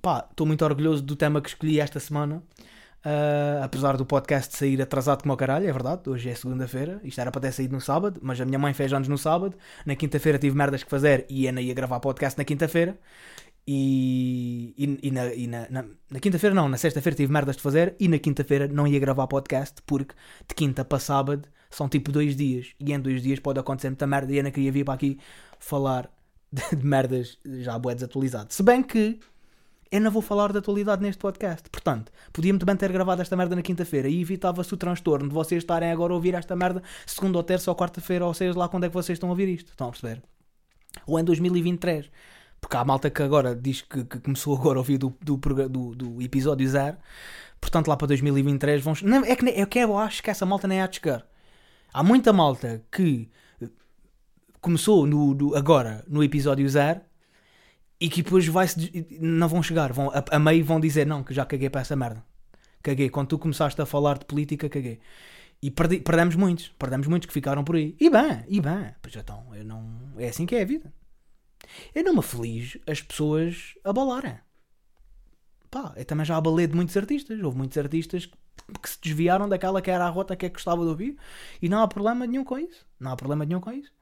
Pá, 0.00 0.26
estou 0.30 0.46
muito 0.46 0.64
orgulhoso 0.64 1.02
do 1.02 1.16
tema 1.16 1.40
que 1.40 1.48
escolhi 1.48 1.80
esta 1.80 2.00
semana. 2.00 2.42
Uh, 3.04 3.64
apesar 3.64 3.96
do 3.96 4.06
podcast 4.06 4.56
sair 4.56 4.80
atrasado 4.80 5.22
como 5.22 5.34
o 5.34 5.36
caralho, 5.36 5.68
é 5.68 5.72
verdade, 5.72 6.08
hoje 6.08 6.30
é 6.30 6.34
segunda-feira, 6.36 7.00
isto 7.02 7.20
era 7.20 7.32
para 7.32 7.40
ter 7.40 7.52
saído 7.52 7.74
no 7.74 7.80
sábado, 7.80 8.20
mas 8.22 8.40
a 8.40 8.44
minha 8.44 8.60
mãe 8.60 8.72
fez 8.72 8.92
anos 8.92 9.08
no 9.08 9.18
sábado, 9.18 9.56
na 9.84 9.96
quinta-feira 9.96 10.38
tive 10.38 10.56
merdas 10.56 10.84
que 10.84 10.90
fazer 10.90 11.26
e 11.28 11.48
ainda 11.48 11.60
ia 11.60 11.74
gravar 11.74 11.98
podcast 11.98 12.38
na 12.38 12.44
quinta-feira, 12.44 12.96
e, 13.66 14.74
e, 14.76 15.08
e, 15.08 15.10
na, 15.10 15.34
e 15.34 15.46
na, 15.46 15.70
na, 15.70 15.84
na 16.10 16.20
quinta-feira 16.20 16.54
não, 16.54 16.68
na 16.68 16.76
sexta-feira 16.76 17.16
tive 17.16 17.32
merdas 17.32 17.56
de 17.56 17.62
fazer 17.62 17.94
e 17.98 18.08
na 18.08 18.18
quinta-feira 18.18 18.66
não 18.66 18.86
ia 18.86 18.98
gravar 18.98 19.26
podcast 19.26 19.80
porque 19.86 20.14
de 20.48 20.54
quinta 20.54 20.84
para 20.84 20.98
sábado 20.98 21.48
são 21.70 21.88
tipo 21.88 22.10
dois 22.10 22.36
dias 22.36 22.74
e 22.80 22.92
em 22.92 23.00
dois 23.00 23.22
dias 23.22 23.38
pode 23.38 23.60
acontecer 23.60 23.88
muita 23.88 24.06
merda 24.06 24.32
e 24.32 24.38
eu 24.38 24.44
não 24.44 24.50
queria 24.50 24.72
vir 24.72 24.84
para 24.84 24.94
aqui 24.94 25.18
falar 25.58 26.10
de, 26.52 26.76
de 26.76 26.84
merdas 26.84 27.38
já 27.44 27.78
bué 27.78 27.94
desatualizado. 27.94 28.52
Se 28.52 28.62
bem 28.62 28.82
que 28.82 29.18
eu 29.92 30.00
não 30.00 30.10
vou 30.10 30.22
falar 30.22 30.50
de 30.52 30.58
atualidade 30.58 31.02
neste 31.02 31.20
podcast. 31.20 31.68
Portanto, 31.68 32.10
podia 32.32 32.50
muito 32.50 32.64
bem 32.64 32.74
ter 32.74 32.90
gravado 32.90 33.20
esta 33.20 33.36
merda 33.36 33.54
na 33.54 33.60
quinta-feira 33.60 34.08
e 34.08 34.22
evitava-se 34.22 34.72
o 34.72 34.76
transtorno 34.78 35.28
de 35.28 35.34
vocês 35.34 35.62
estarem 35.62 35.90
agora 35.90 36.14
a 36.14 36.16
ouvir 36.16 36.32
esta 36.34 36.56
merda 36.56 36.82
segunda 37.06 37.36
ou 37.36 37.44
terça 37.44 37.70
ou 37.70 37.76
quarta-feira, 37.76 38.24
ou 38.24 38.32
seja 38.32 38.58
lá 38.58 38.70
quando 38.70 38.84
é 38.84 38.88
que 38.88 38.94
vocês 38.94 39.16
estão 39.16 39.28
a 39.28 39.32
ouvir 39.32 39.48
isto. 39.48 39.68
Estão 39.68 39.88
a 39.88 39.90
perceber? 39.90 40.22
Ou 41.06 41.20
em 41.20 41.24
2023. 41.24 42.10
Porque 42.62 42.76
há 42.76 42.84
malta 42.84 43.10
que 43.10 43.20
agora 43.22 43.56
diz 43.56 43.82
que, 43.82 44.04
que 44.04 44.20
começou 44.20 44.56
agora 44.56 44.78
a 44.78 44.80
ouvir 44.80 44.96
do, 44.96 45.12
do, 45.20 45.36
do, 45.36 45.94
do, 45.94 46.22
episódio 46.22 46.66
zero. 46.66 46.96
Portanto, 47.60 47.88
lá 47.88 47.96
para 47.96 48.06
2023 48.06 48.82
vão. 48.82 48.94
Não, 49.02 49.24
é, 49.24 49.34
que, 49.34 49.48
é 49.48 49.66
que 49.66 49.78
eu 49.80 49.98
acho 49.98 50.22
que 50.22 50.30
essa 50.30 50.46
malta 50.46 50.68
nem 50.68 50.80
há 50.80 50.86
de 50.86 50.96
chegar. 50.96 51.26
Há 51.92 52.02
muita 52.02 52.32
malta 52.32 52.82
que 52.90 53.28
começou 54.60 55.06
no, 55.06 55.34
no, 55.34 55.56
agora 55.56 56.04
no 56.08 56.22
episódio 56.22 56.66
zero 56.68 57.00
e 58.00 58.08
que 58.08 58.22
depois 58.22 58.46
vai 58.46 58.66
não 59.20 59.48
vão 59.48 59.62
chegar, 59.62 59.92
vão, 59.92 60.10
a, 60.10 60.24
a 60.36 60.38
meio 60.38 60.64
vão 60.64 60.80
dizer 60.80 61.04
não, 61.06 61.22
que 61.22 61.34
já 61.34 61.44
caguei 61.44 61.68
para 61.68 61.80
essa 61.80 61.96
merda. 61.96 62.24
Caguei. 62.80 63.10
Quando 63.10 63.28
tu 63.28 63.38
começaste 63.38 63.80
a 63.82 63.86
falar 63.86 64.18
de 64.18 64.24
política, 64.24 64.68
caguei. 64.68 65.00
E 65.60 65.70
perdi, 65.70 65.98
perdemos 66.00 66.36
muitos, 66.36 66.68
perdemos 66.78 67.06
muitos 67.06 67.26
que 67.26 67.32
ficaram 67.32 67.62
por 67.62 67.76
aí. 67.76 67.94
E 68.00 68.08
bem, 68.08 68.44
e 68.48 68.60
bem. 68.60 68.94
Pois 69.02 69.14
então, 69.14 69.44
eu 69.54 69.64
não, 69.64 69.84
é 70.16 70.28
assim 70.28 70.46
que 70.46 70.54
é 70.54 70.62
a 70.62 70.64
vida. 70.64 70.92
Eu 71.94 72.04
não 72.04 72.14
me 72.14 72.22
feliz 72.22 72.78
as 72.86 73.00
pessoas 73.00 73.74
abalarem. 73.84 74.38
Pá, 75.70 75.92
eu 75.96 76.04
também 76.04 76.26
já 76.26 76.36
abalei 76.36 76.66
de 76.66 76.74
muitos 76.74 76.96
artistas. 76.96 77.40
Houve 77.42 77.56
muitos 77.56 77.78
artistas 77.78 78.26
que, 78.26 78.36
que 78.80 78.88
se 78.88 78.98
desviaram 79.00 79.48
daquela 79.48 79.80
que 79.80 79.90
era 79.90 80.04
a 80.04 80.08
rota 80.08 80.36
que 80.36 80.46
é 80.46 80.48
que 80.48 80.54
gostava 80.54 80.82
de 80.82 80.88
ouvir. 80.88 81.16
E 81.60 81.68
não 81.68 81.82
há 81.82 81.88
problema 81.88 82.26
nenhum 82.26 82.44
com 82.44 82.58
isso. 82.58 82.86
Não 83.00 83.12
há 83.12 83.16
problema 83.16 83.44
nenhum 83.44 83.60
com 83.60 83.72
isso. 83.72 83.92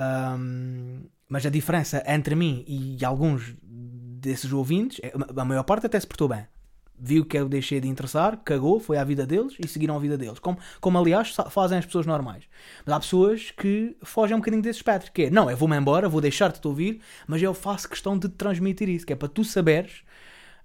Um, 0.00 1.04
mas 1.28 1.44
a 1.44 1.50
diferença 1.50 2.02
entre 2.06 2.34
mim 2.34 2.64
e 2.66 3.04
alguns 3.04 3.54
desses 3.62 4.52
ouvintes, 4.52 5.00
é, 5.02 5.12
a 5.36 5.44
maior 5.44 5.64
parte 5.64 5.86
até 5.86 5.98
se 5.98 6.06
portou 6.06 6.28
bem. 6.28 6.46
Viu 7.02 7.24
que 7.24 7.38
eu 7.38 7.48
deixei 7.48 7.80
de 7.80 7.88
interessar, 7.88 8.36
cagou, 8.44 8.78
foi 8.78 8.98
à 8.98 9.04
vida 9.04 9.26
deles 9.26 9.54
e 9.58 9.66
seguiram 9.66 9.96
a 9.96 9.98
vida 9.98 10.18
deles. 10.18 10.38
Como, 10.38 10.58
como 10.80 10.98
aliás 10.98 11.34
fazem 11.50 11.78
as 11.78 11.86
pessoas 11.86 12.06
normais. 12.06 12.44
Mas 12.84 12.94
há 12.94 13.00
pessoas 13.00 13.50
que 13.50 13.96
fogem 14.02 14.36
um 14.36 14.40
bocadinho 14.40 14.62
desse 14.62 14.78
espectro. 14.78 15.10
Que 15.10 15.24
é, 15.24 15.30
não, 15.30 15.50
eu 15.50 15.56
vou-me 15.56 15.76
embora, 15.76 16.08
vou 16.08 16.20
deixar 16.20 16.52
de 16.52 16.66
ouvir, 16.66 17.00
mas 17.26 17.42
eu 17.42 17.54
faço 17.54 17.88
questão 17.88 18.18
de 18.18 18.28
te 18.28 18.34
transmitir 18.34 18.88
isso. 18.88 19.06
Que 19.06 19.14
é 19.14 19.16
para 19.16 19.28
tu 19.28 19.44
saberes 19.44 20.02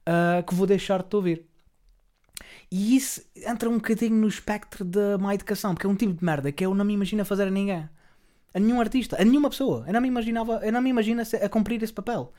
uh, 0.08 0.44
que 0.44 0.54
vou 0.54 0.68
deixar 0.68 1.02
de 1.02 1.16
ouvir. 1.16 1.46
E 2.70 2.96
isso 2.98 3.22
entra 3.36 3.70
um 3.70 3.76
bocadinho 3.76 4.16
no 4.16 4.28
espectro 4.28 4.84
da 4.84 5.18
má 5.18 5.34
educação, 5.34 5.74
porque 5.74 5.88
é 5.88 5.90
um 5.90 5.96
tipo 5.96 6.14
de 6.14 6.24
merda 6.24 6.52
que 6.52 6.66
eu 6.66 6.74
não 6.74 6.84
me 6.84 6.94
imagino 6.94 7.24
fazer 7.24 7.44
a 7.44 7.52
ninguém 7.52 7.88
a 8.56 8.60
nenhum 8.60 8.80
artista, 8.80 9.22
a 9.22 9.26
nenhuma 9.26 9.50
pessoa. 9.50 9.84
Eu 9.86 9.94
não 9.94 10.00
me 10.00 10.08
imaginava, 10.08 10.62
eu 10.64 10.72
não 10.72 10.82
me 10.82 10.90
imagino 10.90 11.22
a, 11.22 11.46
a 11.46 11.50
cumprir 11.50 11.84
esse 11.84 11.92
papel, 11.92 12.32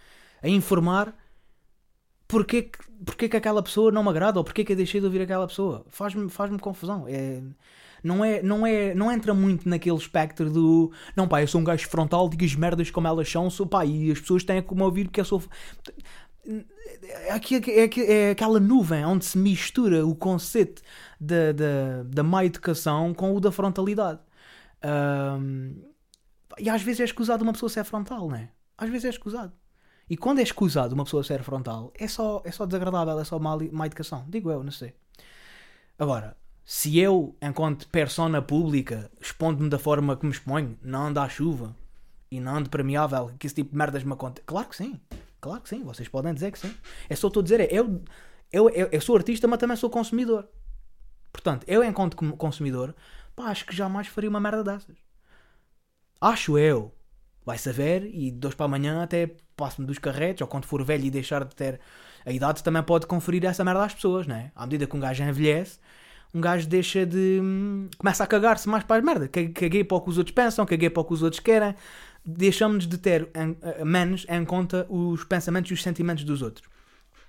a 0.42 0.48
informar 0.48 1.14
porque, 2.28 2.62
que, 2.62 2.78
porque 3.04 3.28
que 3.28 3.36
aquela 3.36 3.62
pessoa 3.62 3.92
não 3.92 4.02
me 4.02 4.10
agrada 4.10 4.38
ou 4.38 4.44
porque 4.44 4.64
que 4.64 4.72
eu 4.72 4.76
deixei 4.76 5.00
de 5.00 5.06
ouvir 5.06 5.22
aquela 5.22 5.46
pessoa. 5.46 5.84
Faz-me 5.88 6.28
faz 6.28 6.50
confusão. 6.60 7.06
É, 7.08 7.42
não, 8.02 8.24
é, 8.24 8.42
não, 8.42 8.66
é, 8.66 8.94
não 8.94 9.10
entra 9.10 9.34
muito 9.34 9.68
naquele 9.68 9.96
espectro 9.96 10.50
do 10.50 10.92
não 11.16 11.28
pá, 11.28 11.42
eu 11.42 11.48
sou 11.48 11.60
um 11.60 11.64
gajo 11.64 11.88
frontal, 11.88 12.28
digo 12.28 12.44
as 12.44 12.54
merdas 12.54 12.90
como 12.90 13.06
elas 13.08 13.30
são, 13.30 13.48
sou, 13.50 13.66
pá, 13.66 13.84
e 13.84 14.10
as 14.10 14.20
pessoas 14.20 14.44
têm 14.44 14.62
como 14.62 14.84
ouvir 14.84 15.04
porque 15.04 15.20
eu 15.20 15.24
sou. 15.24 15.42
Aqui, 17.30 17.56
é, 17.56 17.84
é, 17.84 18.28
é 18.28 18.30
aquela 18.30 18.60
nuvem 18.60 19.04
onde 19.04 19.24
se 19.24 19.36
mistura 19.36 20.06
o 20.06 20.14
conceito 20.14 20.82
da, 21.20 21.52
da, 21.52 22.02
da 22.04 22.22
má 22.22 22.44
educação 22.44 23.12
com 23.12 23.34
o 23.34 23.40
da 23.40 23.50
frontalidade. 23.50 24.20
Um, 24.84 25.82
e 26.58 26.70
às 26.70 26.82
vezes 26.82 27.00
é 27.00 27.04
escusado 27.04 27.42
uma 27.42 27.52
pessoa 27.52 27.68
ser 27.68 27.84
frontal, 27.84 28.28
não 28.28 28.36
é? 28.36 28.50
Às 28.78 28.88
vezes 28.88 29.06
é 29.06 29.10
escusado. 29.10 29.52
E 30.08 30.16
quando 30.16 30.38
é 30.38 30.42
escusado 30.42 30.94
uma 30.94 31.04
pessoa 31.04 31.24
ser 31.24 31.42
frontal, 31.42 31.92
é 31.94 32.06
só, 32.06 32.40
é 32.44 32.52
só 32.52 32.64
desagradável, 32.64 33.18
é 33.18 33.24
só 33.24 33.38
má, 33.38 33.56
má 33.72 33.86
educação. 33.86 34.24
Digo 34.28 34.50
eu, 34.50 34.62
não 34.62 34.70
sei. 34.70 34.94
Agora, 35.98 36.36
se 36.64 36.98
eu, 36.98 37.34
enquanto 37.42 37.88
persona 37.88 38.40
pública, 38.40 39.10
expondo-me 39.20 39.68
da 39.68 39.78
forma 39.78 40.16
que 40.16 40.26
me 40.26 40.32
exponho, 40.32 40.78
não 40.82 41.06
ando 41.06 41.20
à 41.20 41.28
chuva 41.28 41.74
e 42.30 42.40
não 42.40 42.56
ando 42.56 42.70
permeável, 42.70 43.32
que 43.38 43.46
esse 43.46 43.54
tipo 43.56 43.70
de 43.70 43.76
merdas 43.76 44.04
me 44.04 44.12
acontece. 44.12 44.46
Claro 44.46 44.68
que 44.68 44.76
sim. 44.76 45.00
Claro 45.40 45.60
que 45.60 45.68
sim. 45.68 45.82
Vocês 45.82 46.08
podem 46.08 46.34
dizer 46.34 46.52
que 46.52 46.58
sim. 46.58 46.74
É 47.08 47.16
só 47.16 47.28
estou 47.28 47.40
a 47.40 47.44
dizer, 47.44 47.60
é, 47.60 47.68
eu, 47.70 48.02
eu, 48.52 48.68
eu, 48.70 48.88
eu 48.90 49.00
sou 49.00 49.16
artista, 49.16 49.48
mas 49.48 49.58
também 49.58 49.76
sou 49.76 49.90
consumidor. 49.90 50.48
Portanto, 51.32 51.64
eu, 51.68 51.84
enquanto 51.84 52.16
consumidor, 52.36 52.94
pá, 53.34 53.44
acho 53.44 53.66
que 53.66 53.74
jamais 53.74 54.06
faria 54.06 54.30
uma 54.30 54.40
merda 54.40 54.64
dessas. 54.64 54.96
Acho 56.20 56.58
eu. 56.58 56.92
Vai 57.46 57.58
saber 57.58 58.10
e 58.12 58.30
de 58.32 58.46
hoje 58.46 58.56
para 58.56 58.66
amanhã 58.66 59.02
até 59.04 59.30
passo-me 59.56 59.86
dos 59.86 59.98
carretes, 59.98 60.42
ou 60.42 60.48
quando 60.48 60.66
for 60.66 60.84
velho 60.84 61.04
e 61.06 61.10
deixar 61.10 61.44
de 61.44 61.54
ter 61.56 61.80
a 62.26 62.32
idade, 62.32 62.62
também 62.64 62.82
pode 62.82 63.06
conferir 63.06 63.44
essa 63.46 63.64
merda 63.64 63.84
às 63.84 63.94
pessoas, 63.94 64.26
né? 64.26 64.52
À 64.56 64.66
medida 64.66 64.86
que 64.86 64.96
um 64.96 65.00
gajo 65.00 65.22
envelhece, 65.22 65.78
um 66.34 66.40
gajo 66.40 66.68
deixa 66.68 67.06
de. 67.06 67.40
hum, 67.42 67.88
começa 67.98 68.24
a 68.24 68.26
cagar-se 68.26 68.68
mais 68.68 68.84
para 68.84 68.96
as 68.98 69.04
merda. 69.04 69.28
Ca- 69.28 69.48
Caguei 69.54 69.84
para 69.84 69.96
o 69.96 70.00
que 70.02 70.10
os 70.10 70.18
outros 70.18 70.34
pensam, 70.34 70.66
caguei 70.66 70.90
para 70.90 71.00
o 71.00 71.04
que 71.04 71.14
os 71.14 71.22
outros 71.22 71.40
querem. 71.40 71.74
Deixamos 72.24 72.86
de 72.88 72.98
ter 72.98 73.30
em, 73.34 73.56
menos 73.84 74.26
em 74.28 74.44
conta 74.44 74.86
os 74.90 75.24
pensamentos 75.24 75.70
e 75.70 75.74
os 75.74 75.82
sentimentos 75.82 76.24
dos 76.24 76.42
outros. 76.42 76.68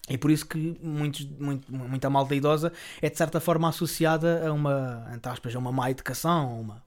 E 0.09 0.17
por 0.17 0.31
isso 0.31 0.45
que 0.47 0.77
muitos, 0.81 1.25
muito, 1.39 1.71
muita 1.73 2.09
malta 2.09 2.33
idosa 2.35 2.71
é 3.01 3.09
de 3.09 3.17
certa 3.17 3.39
forma 3.41 3.69
associada 3.69 4.47
a 4.47 4.53
uma, 4.53 5.07
entre 5.13 5.31
aspas, 5.31 5.55
a 5.55 5.59
uma 5.59 5.71
má 5.71 5.91
educação, 5.91 6.49
a 6.49 6.53
uma, 6.53 6.83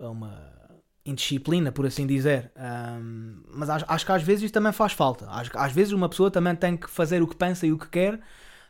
a 0.00 0.10
uma 0.10 0.52
indisciplina, 1.06 1.72
por 1.72 1.86
assim 1.86 2.06
dizer. 2.06 2.52
Ahm, 2.56 3.42
mas 3.54 3.70
acho, 3.70 3.84
acho 3.88 4.06
que 4.06 4.12
às 4.12 4.22
vezes 4.22 4.44
isso 4.44 4.54
também 4.54 4.72
faz 4.72 4.92
falta. 4.92 5.28
Acho 5.30 5.50
que 5.50 5.58
às 5.58 5.72
vezes 5.72 5.92
uma 5.92 6.08
pessoa 6.08 6.30
também 6.30 6.54
tem 6.56 6.76
que 6.76 6.90
fazer 6.90 7.22
o 7.22 7.28
que 7.28 7.36
pensa 7.36 7.66
e 7.66 7.72
o 7.72 7.78
que 7.78 7.88
quer 7.88 8.20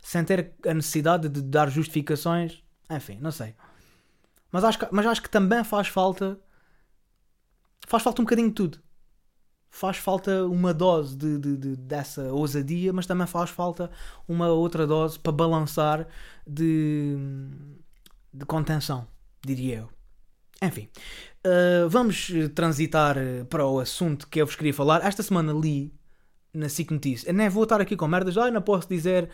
sem 0.03 0.25
ter 0.25 0.53
a 0.67 0.75
necessidade 0.75 1.29
de 1.29 1.43
dar 1.43 1.71
justificações. 1.71 2.63
Enfim, 2.91 3.19
não 3.21 3.33
sei. 3.33 3.55
Mas 4.53 4.65
acho 4.65 4.79
que, 4.79 4.89
mas 4.93 5.07
acho 5.07 5.23
que 5.23 5.31
também 5.31 5.65
faz 5.65 5.89
falta. 5.89 6.39
Faz 7.87 8.03
falta 8.03 8.21
um 8.23 8.25
bocadinho 8.25 8.49
de 8.49 8.55
tudo. 8.55 8.79
Faz 9.71 9.99
falta 9.99 10.45
uma 10.47 10.73
dose 10.75 11.17
de, 11.17 11.39
de- 11.39 11.57
de- 11.57 11.77
dessa 11.77 12.33
ousadia, 12.33 12.93
mas 12.93 13.07
também 13.07 13.27
faz 13.27 13.51
falta 13.51 13.91
uma 14.29 14.49
outra 14.49 14.87
dose 14.87 15.19
para 15.19 15.33
balançar 15.33 16.07
de, 16.47 17.17
de 18.33 18.47
contenção, 18.47 19.07
diria 19.45 19.79
eu. 19.81 19.96
Enfim, 20.63 20.89
uh, 21.45 21.89
vamos 21.89 22.31
eh, 22.31 22.49
transitar 22.49 23.19
eh, 23.19 23.45
para 23.45 23.67
o 23.67 23.79
assunto 23.79 24.27
que 24.27 24.41
eu 24.41 24.47
vos 24.47 24.57
queria 24.57 24.73
falar. 24.73 25.05
Esta 25.05 25.23
semana 25.23 25.53
li 25.53 25.93
na 26.53 26.69
SIC 26.69 26.91
Notícias. 26.91 27.29
Eu 27.29 27.35
nem 27.35 27.49
vou 27.49 27.65
estar 27.65 27.81
aqui 27.81 27.95
com 27.95 28.09
merdas, 28.09 28.37
ah, 28.39 28.51
não 28.51 28.63
posso 28.63 28.89
dizer. 28.89 29.29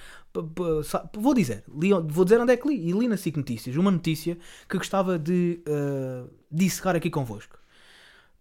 Vou 1.15 1.33
dizer, 1.33 1.65
li, 1.73 1.91
vou 1.91 2.25
dizer 2.25 2.41
onde 2.41 2.53
é 2.53 2.57
que 2.57 2.67
li. 2.67 2.89
E 2.89 2.93
li 2.93 3.07
na 3.07 3.17
SIC 3.17 3.37
Notícias 3.37 3.77
uma 3.77 3.91
notícia 3.91 4.37
que 4.69 4.77
gostava 4.77 5.19
de 5.19 5.63
uh, 5.69 6.29
dissecar 6.51 6.97
aqui 6.97 7.09
convosco. 7.09 7.57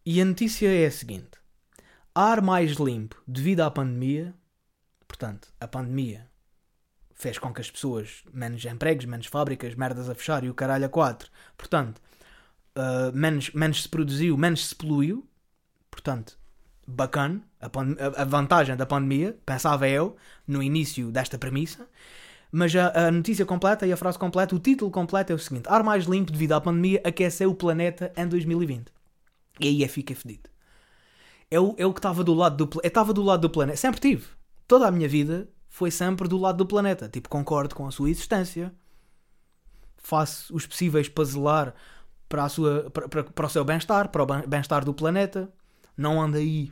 E 0.03 0.19
a 0.19 0.25
notícia 0.25 0.67
é 0.67 0.87
a 0.87 0.91
seguinte: 0.91 1.37
ar 2.15 2.41
mais 2.41 2.71
limpo 2.73 3.21
devido 3.27 3.61
à 3.61 3.69
pandemia. 3.69 4.33
Portanto, 5.07 5.49
a 5.59 5.67
pandemia 5.67 6.27
fez 7.13 7.37
com 7.37 7.53
que 7.53 7.61
as 7.61 7.69
pessoas, 7.69 8.23
menos 8.33 8.65
empregos, 8.65 9.05
menos 9.05 9.27
fábricas, 9.27 9.75
merdas 9.75 10.09
a 10.09 10.15
fechar 10.15 10.43
e 10.43 10.49
o 10.49 10.55
caralho 10.55 10.85
a 10.85 10.89
quatro. 10.89 11.29
Portanto, 11.55 12.01
uh, 12.75 13.15
menos, 13.15 13.51
menos 13.51 13.83
se 13.83 13.89
produziu, 13.89 14.37
menos 14.37 14.67
se 14.67 14.75
poluiu. 14.75 15.27
Portanto, 15.89 16.37
bacana. 16.87 17.41
A, 17.59 17.67
a- 18.21 18.25
vantagem 18.25 18.75
da 18.75 18.85
pandemia, 18.85 19.37
pensava 19.45 19.87
eu, 19.87 20.15
no 20.47 20.63
início 20.63 21.11
desta 21.11 21.37
premissa. 21.37 21.87
Mas 22.51 22.75
a, 22.75 23.07
a 23.07 23.11
notícia 23.11 23.45
completa 23.45 23.85
e 23.87 23.93
a 23.93 23.97
frase 23.97 24.17
completa, 24.19 24.55
o 24.55 24.59
título 24.59 24.91
completo 24.91 25.31
é 25.31 25.35
o 25.35 25.39
seguinte: 25.39 25.69
Ar 25.69 25.83
mais 25.83 26.05
limpo 26.05 26.31
devido 26.31 26.53
à 26.53 26.61
pandemia 26.61 27.01
aqueceu 27.03 27.49
o 27.51 27.55
planeta 27.55 28.11
em 28.17 28.27
2020. 28.27 28.91
E 29.59 29.67
aí 29.67 29.83
é 29.83 29.87
fica 29.87 30.15
fedido. 30.15 30.49
É 31.49 31.59
o, 31.59 31.75
é 31.77 31.83
que 31.91 31.99
estava 31.99 32.23
do 32.23 32.33
lado 32.33 32.65
do 32.65 32.81
estava 32.83 33.13
do 33.13 33.21
lado 33.23 33.41
do 33.41 33.49
planeta. 33.49 33.77
Sempre 33.77 33.99
tive. 34.01 34.25
Toda 34.67 34.87
a 34.87 34.91
minha 34.91 35.07
vida 35.07 35.49
foi 35.69 35.91
sempre 35.91 36.27
do 36.27 36.37
lado 36.37 36.57
do 36.57 36.65
planeta. 36.65 37.09
Tipo, 37.09 37.29
concordo 37.29 37.75
com 37.75 37.87
a 37.87 37.91
sua 37.91 38.09
existência. 38.09 38.73
Faço 39.97 40.53
os 40.55 40.65
possíveis 40.65 41.07
para 41.07 41.23
zelar 41.23 41.75
para, 42.31 42.45
a 42.45 42.49
sua, 42.49 42.89
para, 42.89 43.09
para, 43.09 43.23
para 43.25 43.45
o 43.45 43.49
seu 43.49 43.65
bem-estar, 43.65 44.07
para 44.09 44.23
o 44.23 44.25
bem- 44.25 44.47
bem-estar 44.47 44.85
do 44.85 44.93
planeta. 44.93 45.51
Não 45.97 46.19
ando 46.21 46.37
aí 46.37 46.71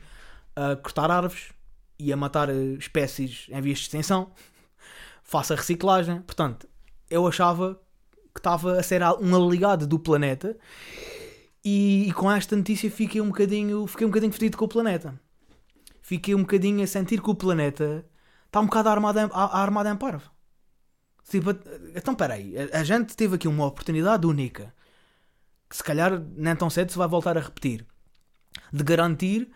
a 0.56 0.74
cortar 0.74 1.10
árvores 1.10 1.52
e 1.98 2.10
a 2.12 2.16
matar 2.16 2.48
eh, 2.48 2.54
espécies 2.78 3.46
em 3.50 3.60
vias 3.60 3.78
de 3.78 3.84
extinção. 3.84 4.32
Faço 5.22 5.52
a 5.52 5.56
reciclagem. 5.56 6.22
Portanto, 6.22 6.66
eu 7.10 7.26
achava 7.26 7.78
que 8.34 8.40
estava 8.40 8.78
a 8.80 8.82
ser 8.82 9.02
um 9.20 9.36
aligado 9.36 9.86
do 9.86 9.98
planeta 9.98 10.56
e, 11.62 12.08
e 12.08 12.12
com 12.14 12.30
esta 12.32 12.56
notícia 12.56 12.90
fiquei 12.90 13.20
um 13.20 13.26
bocadinho, 13.26 13.86
fiquei 13.86 14.06
um 14.06 14.10
bocadinho 14.10 14.32
fedido 14.32 14.56
com 14.56 14.64
o 14.64 14.68
planeta. 14.68 15.20
Fiquei 16.00 16.34
um 16.34 16.40
bocadinho 16.40 16.82
a 16.82 16.86
sentir 16.86 17.20
que 17.20 17.30
o 17.30 17.34
planeta 17.34 18.04
está 18.46 18.60
um 18.60 18.64
bocado 18.66 18.88
armado 18.88 19.18
em, 19.20 19.28
a- 19.32 19.60
armado 19.60 19.88
em 19.90 19.96
parvo. 19.96 20.30
Tipo, 21.28 21.50
então 21.94 22.14
peraí, 22.14 22.54
a, 22.58 22.80
a 22.80 22.82
gente 22.82 23.14
teve 23.14 23.36
aqui 23.36 23.46
uma 23.46 23.66
oportunidade 23.66 24.26
única 24.26 24.74
que 25.70 25.76
se 25.76 25.84
calhar 25.84 26.20
nem 26.36 26.54
tão 26.56 26.68
cedo 26.68 26.92
se 26.92 26.98
vai 26.98 27.08
voltar 27.08 27.38
a 27.38 27.40
repetir 27.40 27.86
de 28.72 28.84
garantir 28.84 29.48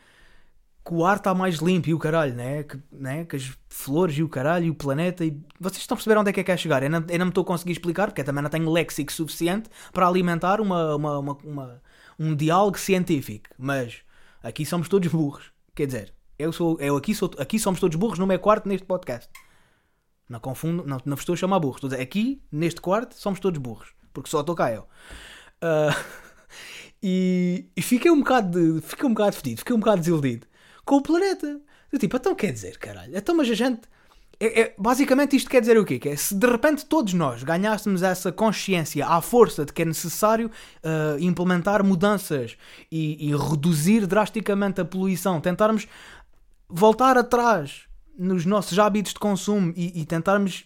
que 0.87 0.93
o 0.95 1.05
ar 1.05 1.17
está 1.17 1.35
mais 1.35 1.57
limpo 1.57 1.89
e 1.89 1.95
o 1.95 1.99
caralho, 1.99 2.35
né? 2.35 2.63
Que, 2.63 2.79
né? 2.93 3.25
que 3.25 3.37
as 3.37 3.53
flores 3.69 4.17
e 4.19 4.23
o 4.23 4.29
caralho 4.29 4.67
e 4.67 4.71
o 4.71 4.75
planeta 4.75 5.25
e 5.25 5.31
vocês 5.59 5.81
estão 5.81 5.95
a 5.95 5.99
perceber 5.99 6.19
onde 6.19 6.31
é 6.31 6.33
que 6.33 6.41
é 6.41 6.45
que 6.45 6.53
quer 6.53 6.59
chegar. 6.59 6.83
Eu 6.83 6.91
não, 6.91 7.05
eu 7.09 7.19
não 7.19 7.27
me 7.27 7.31
estou 7.31 7.43
a 7.43 7.47
conseguir 7.47 7.73
explicar 7.73 8.09
porque 8.09 8.21
eu 8.21 8.25
também 8.25 8.43
não 8.43 8.51
tenho 8.51 8.71
léxico 8.71 9.11
suficiente 9.13 9.69
para 9.93 10.07
alimentar 10.07 10.61
uma, 10.61 10.95
uma, 10.95 11.19
uma, 11.19 11.33
uma- 11.43 11.83
um 12.19 12.37
diálogo 12.37 12.79
científico. 12.79 13.49
Mas 13.59 14.03
aqui 14.43 14.67
somos 14.67 14.89
todos 14.89 15.11
burros. 15.11 15.51
Quer 15.75 15.87
dizer, 15.87 16.15
eu 16.39 16.53
sou, 16.53 16.79
eu 16.79 16.97
aqui, 16.97 17.15
sou, 17.15 17.31
aqui 17.39 17.59
somos 17.59 17.81
todos 17.81 17.97
burros 17.97 18.19
no 18.19 18.27
meu 18.27 18.39
quarto 18.39 18.69
neste 18.69 18.87
podcast. 18.87 19.31
Não 20.29 20.39
confundo, 20.39 20.85
não, 20.87 20.99
não 21.05 21.17
vos 21.17 21.23
estou 21.23 21.33
a 21.33 21.37
chamar 21.37 21.61
burros. 21.61 21.93
Aqui, 21.95 22.43
neste 22.53 22.81
quarto, 22.81 23.15
somos 23.15 23.41
todos 23.41 23.59
burros. 23.59 23.89
Porque 24.13 24.29
só 24.31 24.41
estou 24.41 24.55
cá 24.55 24.71
eu. 24.71 24.87
Ah, 25.65 25.97
e, 27.03 27.65
e 27.75 27.81
fiquei 27.81 28.11
um 28.11 28.19
bocado 28.19 28.83
fiquei 28.83 29.07
um 29.09 29.15
bocado 29.15 29.37
fedido, 29.37 29.59
fiquei 29.61 29.75
um 29.75 29.79
bocado 29.79 30.01
desiludido 30.01 30.47
com 30.85 30.97
o 30.97 31.03
planeta. 31.03 31.59
Eu 31.91 31.99
tipo, 31.99 32.17
então 32.17 32.35
quer 32.35 32.53
dizer, 32.53 32.77
caralho, 32.77 33.17
então 33.17 33.35
mas 33.35 33.49
a 33.51 33.55
gente. 33.55 33.83
É, 34.41 34.63
é- 34.63 34.75
basicamente 34.77 35.37
isto 35.37 35.49
quer 35.49 35.61
dizer 35.61 35.79
o 35.79 35.85
quê? 35.85 35.99
Que 35.99 36.09
é, 36.11 36.17
se 36.17 36.35
de 36.35 36.47
repente 36.47 36.85
todos 36.85 37.15
nós 37.15 37.43
ganhássemos 37.45 38.03
essa 38.03 38.33
consciência 38.33 39.07
à 39.07 39.21
força 39.21 39.65
de 39.65 39.73
que 39.73 39.83
é 39.83 39.85
necessário 39.85 40.51
ah, 40.83 41.17
implementar 41.21 41.85
mudanças 41.85 42.57
e, 42.91 43.31
e 43.31 43.37
reduzir 43.37 44.07
drasticamente 44.07 44.81
a 44.81 44.85
poluição, 44.85 45.41
tentarmos 45.41 45.87
voltar 46.69 47.17
atrás 47.17 47.83
nos 48.19 48.45
nossos 48.45 48.77
hábitos 48.79 49.13
de 49.13 49.21
consumo 49.21 49.73
e, 49.77 50.01
e 50.01 50.05
tentarmos 50.05 50.65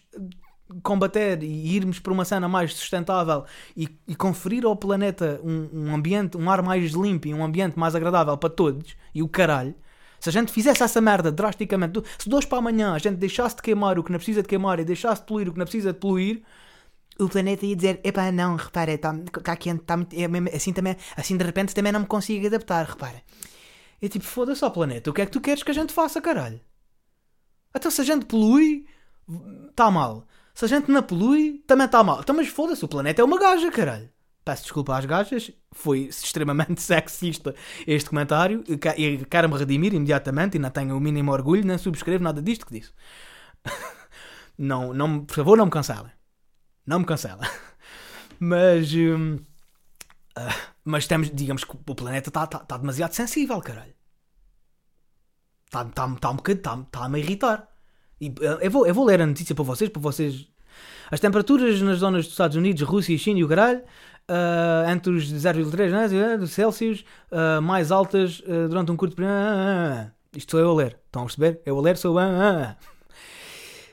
combater 0.83 1.41
e 1.43 1.75
irmos 1.75 1.99
para 1.99 2.13
uma 2.13 2.25
cena 2.25 2.47
mais 2.47 2.73
sustentável 2.73 3.45
e, 3.75 3.89
e 4.07 4.15
conferir 4.15 4.65
ao 4.65 4.75
planeta 4.75 5.39
um, 5.43 5.69
um 5.73 5.95
ambiente, 5.95 6.37
um 6.37 6.49
ar 6.49 6.61
mais 6.61 6.91
limpo 6.91 7.27
e 7.27 7.33
um 7.33 7.43
ambiente 7.43 7.77
mais 7.77 7.95
agradável 7.95 8.37
para 8.37 8.49
todos 8.49 8.95
e 9.13 9.23
o 9.23 9.27
caralho. 9.27 9.75
Se 10.19 10.29
a 10.29 10.31
gente 10.31 10.51
fizesse 10.51 10.83
essa 10.83 10.99
merda 10.99 11.31
drasticamente, 11.31 12.03
se 12.17 12.27
de 12.27 12.35
hoje 12.35 12.45
para 12.45 12.57
amanhã 12.57 12.93
a 12.93 12.97
gente 12.99 13.15
deixasse 13.15 13.55
de 13.55 13.61
queimar 13.61 13.97
o 13.97 14.03
que 14.03 14.11
não 14.11 14.19
precisa 14.19 14.41
de 14.41 14.47
queimar 14.47 14.79
e 14.79 14.85
deixasse 14.85 15.21
de 15.21 15.27
poluir 15.27 15.47
o 15.47 15.53
que 15.53 15.59
não 15.59 15.65
precisa 15.65 15.93
de 15.93 15.99
poluir, 15.99 16.43
o 17.17 17.29
planeta 17.29 17.65
ia 17.65 17.75
dizer: 17.75 17.99
epá, 18.03 18.31
não, 18.31 18.55
repara, 18.55 18.93
está 18.93 19.13
tá 19.43 19.55
quente, 19.55 19.83
tá 19.83 19.97
muito, 19.97 20.13
é 20.13 20.55
assim, 20.55 20.73
também, 20.73 20.95
assim 21.15 21.37
de 21.37 21.43
repente 21.43 21.73
também 21.73 21.91
não 21.91 22.01
me 22.01 22.05
consigo 22.05 22.45
adaptar, 22.47 22.85
repara. 22.85 23.21
É 24.01 24.07
tipo, 24.07 24.25
foda-se 24.25 24.63
ao 24.63 24.71
planeta, 24.71 25.09
o 25.09 25.13
que 25.13 25.21
é 25.21 25.25
que 25.25 25.31
tu 25.31 25.41
queres 25.41 25.63
que 25.63 25.71
a 25.71 25.73
gente 25.73 25.93
faça, 25.93 26.21
caralho? 26.21 26.59
Então 27.75 27.91
se 27.91 28.01
a 28.01 28.03
gente 28.03 28.25
polui, 28.25 28.85
está 29.69 29.91
mal. 29.91 30.25
Se 30.59 30.65
a 30.65 30.67
gente 30.67 30.91
não 30.91 31.01
polui, 31.01 31.63
também 31.65 31.85
está 31.85 32.03
mal. 32.03 32.19
Então, 32.19 32.35
mas 32.35 32.49
foda-se, 32.49 32.83
o 32.83 32.87
planeta 32.89 33.21
é 33.21 33.23
uma 33.23 33.39
gaja, 33.39 33.71
caralho. 33.71 34.09
Peço 34.43 34.63
desculpa 34.63 34.97
às 34.97 35.05
gajas, 35.05 35.49
foi 35.71 35.99
extremamente 35.99 36.81
sexista 36.83 37.55
este 37.87 38.09
comentário 38.09 38.61
e 38.67 38.77
que- 38.77 39.25
quero-me 39.27 39.57
redimir 39.57 39.93
imediatamente 39.93 40.57
e 40.57 40.59
não 40.59 40.69
tenho 40.69 40.97
o 40.97 40.99
mínimo 40.99 41.31
orgulho, 41.31 41.65
nem 41.65 41.77
subscrevo 41.77 42.25
nada 42.25 42.41
disto 42.41 42.65
que 42.65 42.77
disse. 42.77 42.91
não, 44.57 44.93
não, 44.93 45.23
por 45.23 45.33
favor, 45.33 45.57
não 45.57 45.63
me 45.63 45.71
cancelem. 45.71 46.11
Não 46.85 46.99
me 46.99 47.05
cancelem. 47.05 47.49
Mas, 48.37 48.93
hum, 48.93 49.39
ah, 50.35 50.55
mas 50.83 51.07
temos, 51.07 51.31
digamos 51.31 51.63
que 51.63 51.71
o 51.71 51.95
planeta 51.95 52.29
está 52.29 52.45
tá, 52.47 52.59
tá 52.59 52.77
demasiado 52.77 53.13
sensível, 53.13 53.61
caralho. 53.61 53.93
Está 55.67 55.85
tá, 55.85 56.15
tá 56.15 56.29
um 56.31 56.35
bocado, 56.35 56.57
está 56.59 56.77
tá 56.91 57.05
a 57.05 57.17
irritar. 57.19 57.68
E, 58.19 58.27
eh, 58.27 58.57
eu, 58.61 58.71
vou, 58.71 58.85
eu 58.85 58.93
vou 58.93 59.05
ler 59.05 59.21
a 59.21 59.25
notícia 59.25 59.55
para 59.55 59.63
vocês, 59.63 59.89
para 59.89 60.01
vocês. 60.01 60.47
As 61.11 61.19
temperaturas 61.19 61.81
nas 61.81 61.99
zonas 61.99 62.25
dos 62.25 62.33
Estados 62.33 62.55
Unidos, 62.55 62.81
Rússia, 62.83 63.17
China 63.17 63.39
e 63.39 63.43
o 63.43 63.47
caralho, 63.47 63.81
ah, 64.27 64.85
entre 64.91 65.11
os 65.11 65.31
0,3 65.31 65.89
né, 65.89 66.37
de 66.37 66.47
Celsius, 66.47 67.03
ah, 67.31 67.59
mais 67.61 67.91
altas 67.91 68.43
ah, 68.45 68.67
durante 68.67 68.91
um 68.91 68.95
curto 68.95 69.15
período. 69.15 69.33
ah, 69.33 69.53
ah, 69.53 70.05
ah. 70.05 70.11
Isto 70.35 70.51
sou 70.51 70.59
eu 70.59 70.69
a 70.69 70.75
ler. 70.75 70.99
Estão 71.07 71.23
a 71.23 71.25
perceber? 71.25 71.61
Eu 71.65 71.77
a 71.77 71.81
ler 71.81 71.97
sou. 71.97 72.17
ah. 72.19 72.77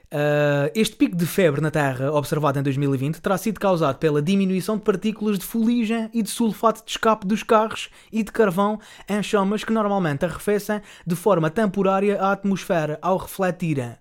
Uh, 0.06 0.71
este 0.73 0.95
pico 0.95 1.16
de 1.16 1.26
febre 1.26 1.61
na 1.61 1.71
Terra, 1.71 2.12
observado 2.12 2.59
em 2.59 2.62
2020, 2.62 3.21
terá 3.21 3.37
sido 3.37 3.59
causado 3.59 3.99
pela 3.99 4.23
diminuição 4.23 4.76
de 4.76 4.85
partículas 4.85 5.37
de 5.37 5.45
fuligem 5.45 6.09
e 6.14 6.23
de 6.23 6.30
sulfato 6.30 6.85
de 6.85 6.92
escape 6.92 7.26
dos 7.26 7.42
carros 7.42 7.90
e 8.12 8.23
de 8.23 8.30
carvão 8.30 8.78
em 9.09 9.21
chamas 9.21 9.64
que 9.64 9.73
normalmente 9.73 10.25
arrefecem 10.25 10.80
de 11.04 11.16
forma 11.16 11.50
temporária 11.50 12.21
a 12.21 12.30
atmosfera 12.30 12.99
ao 13.02 13.16
refletirem 13.16 13.97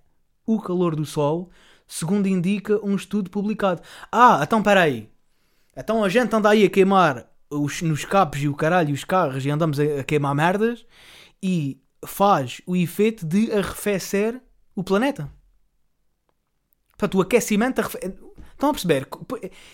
o 0.46 0.60
calor 0.62 0.96
do 0.96 1.06
Sol, 1.06 1.50
segundo 1.88 2.28
indica 2.28 2.84
um 2.86 2.96
estudo 2.96 3.30
publicado. 3.30 3.82
Ah, 4.12 4.40
então 4.44 4.62
peraí. 4.64 5.10
Então 5.76 6.04
a 6.04 6.10
gente 6.10 6.34
anda 6.36 6.50
aí 6.50 6.64
a 6.64 6.70
queimar 6.70 7.30
os, 7.50 7.82
nos 7.82 8.06
capos 8.06 8.42
e 8.42 8.48
o 8.48 8.56
caralho 8.56 8.94
os 8.94 9.04
carros 9.04 9.46
e 9.46 9.50
andamos 9.50 9.80
a, 9.80 9.84
a 10.02 10.04
queimar 10.04 10.34
merdas 10.36 10.86
e 11.42 11.82
faz 12.06 12.62
o 12.66 12.76
efeito 12.76 13.26
de 13.26 13.52
arrefecer 13.52 14.42
o 14.76 14.84
planeta. 14.84 15.32
Portanto, 16.92 17.18
o 17.18 17.22
aquecimento. 17.22 17.80
arrefe- 17.80 18.00
Estão 18.52 18.70
a 18.70 18.72
perceber? 18.74 19.06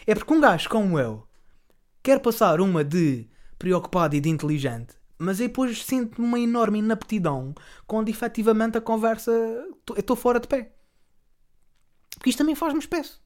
É 0.07 0.15
porque 0.15 0.33
um 0.33 0.41
gajo 0.41 0.67
como 0.67 0.97
eu 0.97 1.27
quer 2.01 2.19
passar 2.19 2.59
uma 2.59 2.83
de 2.83 3.29
preocupado 3.59 4.15
e 4.15 4.19
de 4.19 4.27
inteligente, 4.27 4.95
mas 5.21 5.39
aí 5.39 5.47
depois 5.47 5.83
sinto 5.85 6.21
uma 6.21 6.39
enorme 6.39 6.79
inaptidão 6.79 7.53
quando 7.85 8.09
efetivamente 8.09 8.77
a 8.77 8.81
conversa. 8.81 9.31
Eu 9.31 9.79
estou 9.95 10.15
fora 10.15 10.39
de 10.39 10.47
pé. 10.47 10.73
Porque 12.15 12.29
isto 12.29 12.39
também 12.39 12.55
faz-me 12.55 12.79
espécie. 12.79 13.19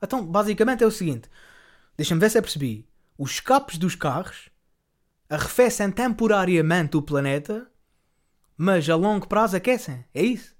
Então, 0.00 0.24
basicamente 0.24 0.84
é 0.84 0.86
o 0.86 0.90
seguinte: 0.90 1.28
deixa-me 1.96 2.20
ver 2.20 2.30
se 2.30 2.38
eu 2.38 2.42
percebi. 2.42 2.88
Os 3.18 3.32
escapes 3.32 3.76
dos 3.76 3.94
carros 3.94 4.50
arrefecem 5.28 5.90
temporariamente 5.90 6.96
o 6.96 7.02
planeta, 7.02 7.70
mas 8.56 8.88
a 8.88 8.94
longo 8.94 9.26
prazo 9.26 9.56
aquecem. 9.56 10.04
É 10.14 10.22
isso? 10.22 10.54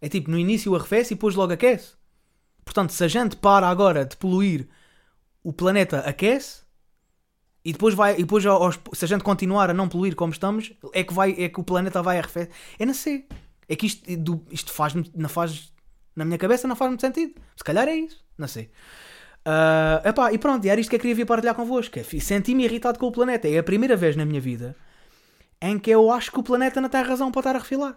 É 0.00 0.08
tipo, 0.08 0.30
no 0.30 0.38
início 0.38 0.74
arrefece 0.74 1.14
e 1.14 1.16
depois 1.16 1.34
logo 1.34 1.52
aquece. 1.52 1.94
Portanto, 2.64 2.92
se 2.92 3.02
a 3.02 3.08
gente 3.08 3.36
para 3.36 3.68
agora 3.68 4.04
de 4.04 4.16
poluir, 4.16 4.68
o 5.42 5.52
planeta 5.52 6.00
aquece 6.00 6.62
e 7.64 7.72
depois 7.72 7.94
vai, 7.94 8.14
e 8.14 8.22
depois 8.22 8.44
se 8.92 9.04
a 9.04 9.08
gente 9.08 9.22
continuar 9.22 9.70
a 9.70 9.74
não 9.74 9.88
poluir 9.88 10.14
como 10.16 10.32
estamos, 10.32 10.72
é 10.92 11.04
que 11.04 11.12
vai, 11.12 11.32
é 11.38 11.48
que 11.48 11.60
o 11.60 11.64
planeta 11.64 12.02
vai 12.02 12.18
arrefecer. 12.18 12.50
É 12.78 12.84
não 12.84 12.94
sei. 12.94 13.26
É 13.68 13.76
que 13.76 13.86
isto, 13.86 14.04
isto 14.50 14.72
faz, 14.72 14.94
não 14.94 15.28
faz 15.28 15.72
na 16.14 16.24
minha 16.24 16.38
cabeça 16.38 16.68
não 16.68 16.76
faz 16.76 16.90
muito 16.90 17.00
sentido. 17.00 17.34
Se 17.56 17.64
calhar 17.64 17.88
é 17.88 17.94
isso, 17.94 18.22
não 18.36 18.48
sei. 18.48 18.70
Uh, 19.46 20.06
epá, 20.08 20.32
e 20.32 20.38
pronto, 20.38 20.64
era 20.66 20.80
isto 20.80 20.90
que 20.90 20.96
eu 20.96 21.00
queria 21.00 21.14
vir 21.14 21.26
partilhar 21.26 21.54
convosco. 21.54 21.98
É, 21.98 22.02
senti-me 22.02 22.64
irritado 22.64 22.98
com 22.98 23.06
o 23.06 23.12
planeta. 23.12 23.48
É 23.48 23.58
a 23.58 23.62
primeira 23.62 23.96
vez 23.96 24.16
na 24.16 24.24
minha 24.24 24.40
vida 24.40 24.76
em 25.60 25.78
que 25.78 25.90
eu 25.90 26.10
acho 26.10 26.30
que 26.32 26.40
o 26.40 26.42
planeta 26.42 26.80
não 26.80 26.88
tem 26.88 27.02
razão 27.02 27.30
para 27.30 27.40
estar 27.40 27.56
a 27.56 27.58
refilar. 27.60 27.96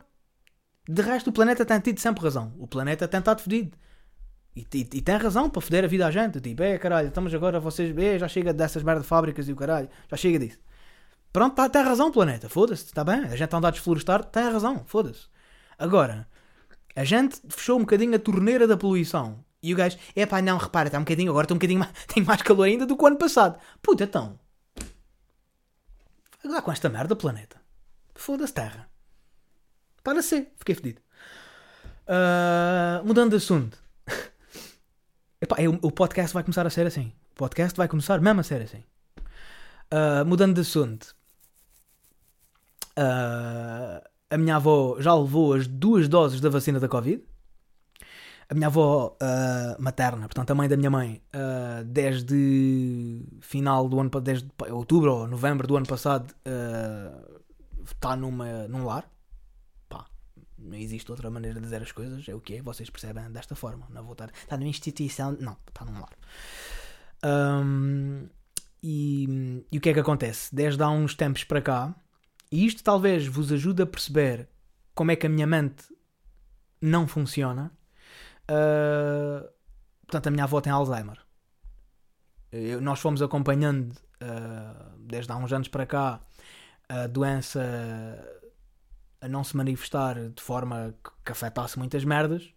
De 0.87 1.01
resto, 1.01 1.31
o 1.31 1.33
planeta 1.33 1.65
tem 1.65 1.79
tido 1.79 1.99
sempre 1.99 2.23
razão. 2.23 2.53
O 2.59 2.67
planeta 2.67 3.07
tem 3.07 3.19
estado 3.19 3.41
fedido. 3.41 3.75
E, 4.55 4.61
e, 4.73 4.79
e, 4.79 5.01
tem 5.01 5.17
razão 5.17 5.49
para 5.49 5.61
foder 5.61 5.83
a 5.83 5.87
vida 5.87 6.07
à 6.07 6.11
gente. 6.11 6.39
Tipo, 6.39 6.63
é 6.63 6.77
caralho, 6.77 7.09
estamos 7.09 7.33
agora 7.33 7.59
vocês. 7.59 7.95
É, 7.97 8.17
já 8.17 8.27
chega 8.27 8.53
dessas 8.53 8.83
merda 8.83 9.01
de 9.01 9.07
fábricas 9.07 9.49
e 9.49 9.51
o 9.51 9.55
caralho. 9.55 9.89
Já 10.09 10.15
chega 10.15 10.39
disso. 10.39 10.59
Pronto, 11.33 11.55
tá, 11.55 11.67
tem 11.67 11.83
razão, 11.83 12.11
planeta. 12.11 12.47
Foda-se, 12.47 12.85
está 12.85 13.03
bem. 13.03 13.19
A 13.25 13.35
gente 13.35 13.43
está 13.43 13.57
a 13.57 13.71
desflorestar, 13.71 14.23
tem 14.23 14.43
razão. 14.43 14.83
Foda-se. 14.85 15.27
Agora, 15.77 16.25
a 16.95 17.03
gente 17.03 17.41
fechou 17.49 17.77
um 17.77 17.81
bocadinho 17.81 18.15
a 18.15 18.19
torneira 18.19 18.65
da 18.65 18.77
poluição. 18.77 19.43
E 19.61 19.73
o 19.73 19.77
gajo, 19.77 19.97
é 20.15 20.25
pá, 20.25 20.41
não, 20.41 20.57
repara, 20.57 20.87
está 20.87 20.97
um 20.97 21.01
bocadinho, 21.01 21.31
agora 21.31 21.45
estou 21.45 21.55
um 21.55 21.57
bocadinho 21.57 21.79
mais, 21.79 21.91
tenho 22.07 22.25
mais 22.25 22.41
calor 22.41 22.63
ainda 22.63 22.85
do 22.85 22.95
que 22.95 23.03
o 23.03 23.07
ano 23.07 23.17
passado. 23.17 23.59
Puta, 23.81 24.05
então. 24.05 24.39
Agora 26.43 26.61
com 26.61 26.71
esta 26.71 26.87
merda, 26.87 27.15
planeta. 27.15 27.59
Foda-se, 28.13 28.53
terra. 28.53 28.87
Para 30.03 30.21
ser, 30.21 30.53
fiquei 30.55 30.75
fedido. 30.75 31.01
Uh, 32.07 33.05
mudando 33.05 33.31
de 33.31 33.37
assunto. 33.37 33.84
Epá, 35.45 35.61
eu, 35.61 35.77
o 35.83 35.91
podcast 35.91 36.33
vai 36.33 36.41
começar 36.41 36.65
a 36.65 36.71
ser 36.71 36.87
assim. 36.87 37.13
O 37.33 37.35
podcast 37.35 37.77
vai 37.77 37.87
começar 37.87 38.19
mesmo 38.19 38.39
a 38.39 38.43
ser 38.43 38.63
assim. 38.63 38.83
Uh, 39.93 40.25
mudando 40.25 40.55
de 40.55 40.61
assunto. 40.61 41.15
Uh, 42.97 44.01
a 44.27 44.37
minha 44.39 44.55
avó 44.55 44.99
já 44.99 45.13
levou 45.13 45.53
as 45.53 45.67
duas 45.67 46.07
doses 46.07 46.41
da 46.41 46.49
vacina 46.49 46.79
da 46.79 46.87
Covid. 46.87 47.23
A 48.49 48.55
minha 48.55 48.65
avó 48.65 49.15
uh, 49.21 49.79
materna, 49.79 50.21
portanto 50.21 50.49
a 50.49 50.55
mãe 50.55 50.67
da 50.67 50.77
minha 50.77 50.89
mãe, 50.89 51.21
uh, 51.35 51.83
desde 51.83 53.23
final 53.39 53.87
do 53.87 53.99
ano, 53.99 54.09
desde 54.19 54.49
outubro 54.71 55.13
ou 55.13 55.27
novembro 55.27 55.67
do 55.67 55.77
ano 55.77 55.85
passado, 55.85 56.33
está 57.85 58.15
numa, 58.15 58.67
num 58.67 58.83
lar. 58.83 59.07
Não 60.65 60.77
existe 60.77 61.09
outra 61.11 61.29
maneira 61.29 61.59
de 61.59 61.65
dizer 61.65 61.81
as 61.81 61.91
coisas, 61.91 62.27
é 62.27 62.33
o 62.33 62.41
que 62.41 62.55
é, 62.55 62.61
vocês 62.61 62.89
percebem 62.89 63.31
desta 63.31 63.55
forma. 63.55 63.87
Não 63.89 64.03
vou 64.03 64.13
está 64.13 64.57
numa 64.57 64.69
instituição, 64.69 65.37
não, 65.39 65.57
está 65.67 65.85
num 65.85 65.93
lar. 65.93 66.15
Um, 67.23 68.27
e, 68.81 69.63
e 69.71 69.77
o 69.77 69.81
que 69.81 69.89
é 69.89 69.93
que 69.93 69.99
acontece? 69.99 70.53
Desde 70.53 70.81
há 70.83 70.89
uns 70.89 71.15
tempos 71.15 71.43
para 71.43 71.61
cá, 71.61 71.95
e 72.51 72.65
isto 72.65 72.83
talvez 72.83 73.25
vos 73.25 73.51
ajude 73.51 73.81
a 73.81 73.85
perceber 73.85 74.47
como 74.93 75.11
é 75.11 75.15
que 75.15 75.25
a 75.25 75.29
minha 75.29 75.47
mente 75.47 75.85
não 76.81 77.07
funciona. 77.07 77.71
Uh, 78.49 79.47
portanto, 80.05 80.27
a 80.27 80.31
minha 80.31 80.43
avó 80.43 80.61
tem 80.61 80.71
Alzheimer. 80.71 81.19
Eu, 82.51 82.79
nós 82.79 82.99
fomos 82.99 83.21
acompanhando 83.21 83.91
uh, 83.91 84.97
desde 84.99 85.31
há 85.31 85.35
uns 85.35 85.51
anos 85.51 85.67
para 85.67 85.85
cá 85.85 86.21
a 86.87 87.07
doença 87.07 87.61
a 89.25 89.27
não 89.27 89.43
se 89.43 89.57
manifestar 89.57 90.15
de 90.29 90.41
forma 90.41 90.93
que, 91.23 91.31
afetasse 91.31 91.77
muitas 91.77 92.03
merdas, 92.05 92.49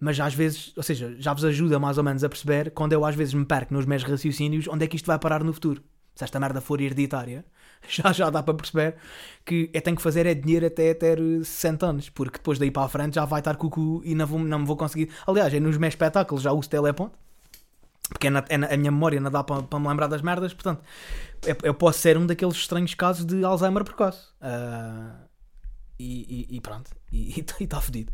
mas 0.00 0.18
às 0.18 0.34
vezes, 0.34 0.72
ou 0.76 0.82
seja, 0.82 1.14
já 1.18 1.32
vos 1.32 1.44
ajuda 1.44 1.78
mais 1.78 1.96
ou 1.96 2.04
menos 2.04 2.24
a 2.24 2.28
perceber 2.28 2.72
quando 2.72 2.92
eu 2.92 3.04
às 3.04 3.14
vezes 3.14 3.32
me 3.34 3.44
perco 3.44 3.72
nos 3.72 3.86
meus 3.86 4.02
raciocínios 4.02 4.66
onde 4.68 4.84
é 4.84 4.88
que 4.88 4.96
isto 4.96 5.06
vai 5.06 5.18
parar 5.18 5.44
no 5.44 5.52
futuro. 5.52 5.82
Se 6.14 6.24
esta 6.24 6.38
merda 6.40 6.60
for 6.60 6.80
hereditária, 6.80 7.44
já, 7.88 8.12
já 8.12 8.28
dá 8.28 8.42
para 8.42 8.54
perceber 8.54 8.96
que 9.44 9.70
eu 9.72 9.80
tenho 9.80 9.96
que 9.96 10.02
fazer 10.02 10.26
é 10.26 10.34
dinheiro 10.34 10.66
até 10.66 10.92
ter 10.92 11.18
60 11.18 11.86
anos, 11.86 12.08
porque 12.10 12.38
depois 12.38 12.58
daí 12.58 12.70
para 12.70 12.84
a 12.84 12.88
frente 12.88 13.14
já 13.14 13.24
vai 13.24 13.40
estar 13.40 13.56
cucu 13.56 14.02
e 14.04 14.14
não, 14.14 14.26
vou, 14.26 14.40
não 14.40 14.58
me 14.58 14.66
vou 14.66 14.76
conseguir. 14.76 15.08
Aliás, 15.26 15.54
é 15.54 15.60
nos 15.60 15.78
meus 15.78 15.92
espetáculos 15.92 16.42
já 16.42 16.52
uso 16.52 16.68
teleponto, 16.68 17.16
porque 18.08 18.26
é 18.26 18.30
na, 18.30 18.44
é 18.48 18.58
na, 18.58 18.66
a 18.66 18.76
minha 18.76 18.90
memória 18.90 19.20
não 19.20 19.30
dá 19.30 19.42
para, 19.42 19.62
para 19.62 19.78
me 19.78 19.88
lembrar 19.88 20.08
das 20.08 20.20
merdas, 20.20 20.52
portanto, 20.52 20.82
eu, 21.46 21.56
eu, 21.62 21.74
posso 21.74 22.00
ser 22.00 22.18
um 22.18 22.26
daqueles 22.26 22.56
estranhos 22.56 22.94
casos 22.94 23.24
de 23.24 23.44
Alzheimer 23.44 23.84
precoce. 23.84 24.26
Uh, 24.40 25.31
e, 26.02 26.46
e, 26.50 26.56
e, 26.56 26.60
pronto, 26.60 26.90
e 27.12 27.40
está 27.60 27.80
fodido. 27.80 28.12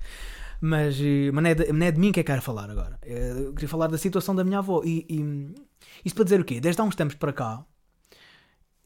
Mas, 0.60 0.96
mas 1.32 1.42
não, 1.42 1.50
é 1.50 1.54
de, 1.54 1.72
não 1.72 1.86
é 1.86 1.90
de 1.90 2.00
mim 2.00 2.12
que 2.12 2.20
eu 2.20 2.24
quero 2.24 2.42
falar 2.42 2.70
agora. 2.70 2.98
Eu 3.02 3.52
queria 3.54 3.68
falar 3.68 3.86
da 3.86 3.98
situação 3.98 4.34
da 4.34 4.44
minha 4.44 4.58
avó. 4.58 4.82
E, 4.84 5.06
e 5.08 5.54
isto 6.04 6.16
para 6.16 6.24
dizer 6.24 6.40
o 6.40 6.44
quê? 6.44 6.60
Desde 6.60 6.80
há 6.80 6.84
uns 6.84 6.96
tempos 6.96 7.14
para 7.14 7.32
cá, 7.32 7.64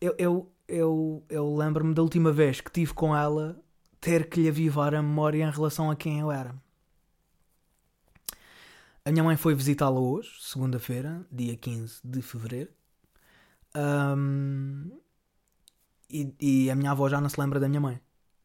eu, 0.01 0.15
eu, 0.19 0.53
eu, 0.69 1.25
eu 1.29 1.57
lembro-me 1.57 1.95
da 1.95 2.03
última 2.03 2.31
vez 2.31 2.61
que 2.61 2.71
tive 2.71 2.93
com 2.93 3.17
ela 3.17 3.59
ter 4.01 4.29
que 4.29 4.41
lhe 4.41 4.49
avivar 4.49 4.95
a 4.95 5.03
memória 5.03 5.45
em 5.45 5.51
relação 5.51 5.91
a 5.91 5.97
quem 5.97 6.21
eu 6.21 6.31
era. 6.31 6.55
A 9.05 9.11
minha 9.11 9.25
mãe 9.25 9.37
foi 9.37 9.55
visitá-la 9.55 9.99
hoje, 9.99 10.31
segunda-feira, 10.41 11.27
dia 11.31 11.57
15 11.57 12.01
de 12.05 12.23
fevereiro. 12.23 12.71
Um, 13.75 14.91
e, 16.11 16.35
e, 16.41 16.71
a 16.71 16.77
minha 16.77 16.91
avó 16.91 17.09
já 17.09 17.21
não 17.21 17.29
se 17.29 17.41
lembra 17.41 17.59
da 17.59 17.69
minha 17.69 17.81
mãe. 17.81 18.01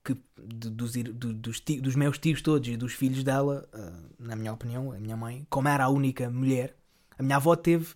Que, 0.07 0.15
dos, 0.37 0.93
do, 0.93 1.33
dos, 1.33 1.59
dos, 1.59 1.95
meus 1.97 2.17
tios 2.17 2.41
todos 2.41 2.65
e 2.69 2.77
dos 2.77 2.93
filhos 2.93 3.25
dela, 3.25 3.67
uh, 3.73 4.13
na 4.17 4.37
minha 4.37 4.53
opinião, 4.53 4.93
a 4.93 4.99
minha 4.99 5.17
mãe, 5.17 5.45
como 5.49 5.67
era 5.67 5.83
a 5.83 5.89
única 5.89 6.29
mulher, 6.29 6.77
a 7.19 7.21
minha 7.21 7.35
avó 7.35 7.57
teve 7.57 7.93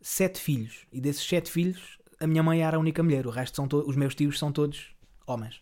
sete 0.00 0.40
filhos. 0.40 0.86
E 0.92 1.00
desses 1.00 1.26
sete 1.26 1.50
filhos, 1.50 1.98
a 2.20 2.26
minha 2.28 2.42
mãe 2.42 2.62
era 2.62 2.76
a 2.76 2.80
única 2.80 3.02
mulher, 3.02 3.26
o 3.26 3.30
resto 3.30 3.56
são 3.56 3.68
os 3.84 3.96
meus 3.96 4.14
tios 4.14 4.38
são 4.38 4.52
todos 4.52 4.94
homens. 5.26 5.60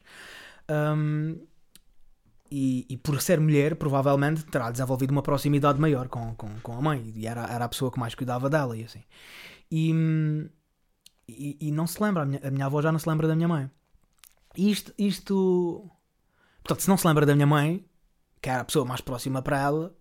Um, 0.68 1.38
e, 2.50 2.86
e, 2.88 2.96
por 2.98 3.20
ser 3.22 3.40
mulher, 3.40 3.76
provavelmente 3.76 4.44
terá 4.44 4.70
desenvolvido 4.70 5.10
uma 5.10 5.22
proximidade 5.22 5.80
maior 5.80 6.08
com, 6.08 6.34
com, 6.34 6.48
com 6.60 6.72
a 6.72 6.82
mãe, 6.82 7.12
e 7.14 7.26
era, 7.26 7.46
era 7.46 7.64
a 7.64 7.68
pessoa 7.68 7.90
que 7.90 7.98
mais 7.98 8.14
cuidava 8.14 8.50
dela 8.50 8.76
e 8.76 8.84
assim. 8.84 9.02
E, 9.70 9.90
e, 11.28 11.56
e 11.60 11.72
não 11.72 11.86
se 11.86 12.02
lembra, 12.02 12.22
a 12.22 12.26
minha, 12.26 12.40
a 12.42 12.50
minha, 12.50 12.66
avó 12.66 12.80
já 12.82 12.92
não 12.92 12.98
se 12.98 13.08
lembra 13.08 13.26
da 13.26 13.36
minha 13.36 13.48
mãe. 13.48 13.70
Isto, 14.56 14.92
isto. 14.98 15.90
Portanto, 16.62 16.82
se 16.82 16.88
não 16.88 16.96
se 16.96 17.06
lembra 17.06 17.24
da 17.24 17.34
minha 17.34 17.46
mãe, 17.46 17.84
que 18.40 18.48
era 18.48 18.62
a 18.62 18.64
pessoa 18.64 18.84
mais 18.84 19.00
próxima 19.00 19.42
para 19.42 19.58
ela, 19.58 19.94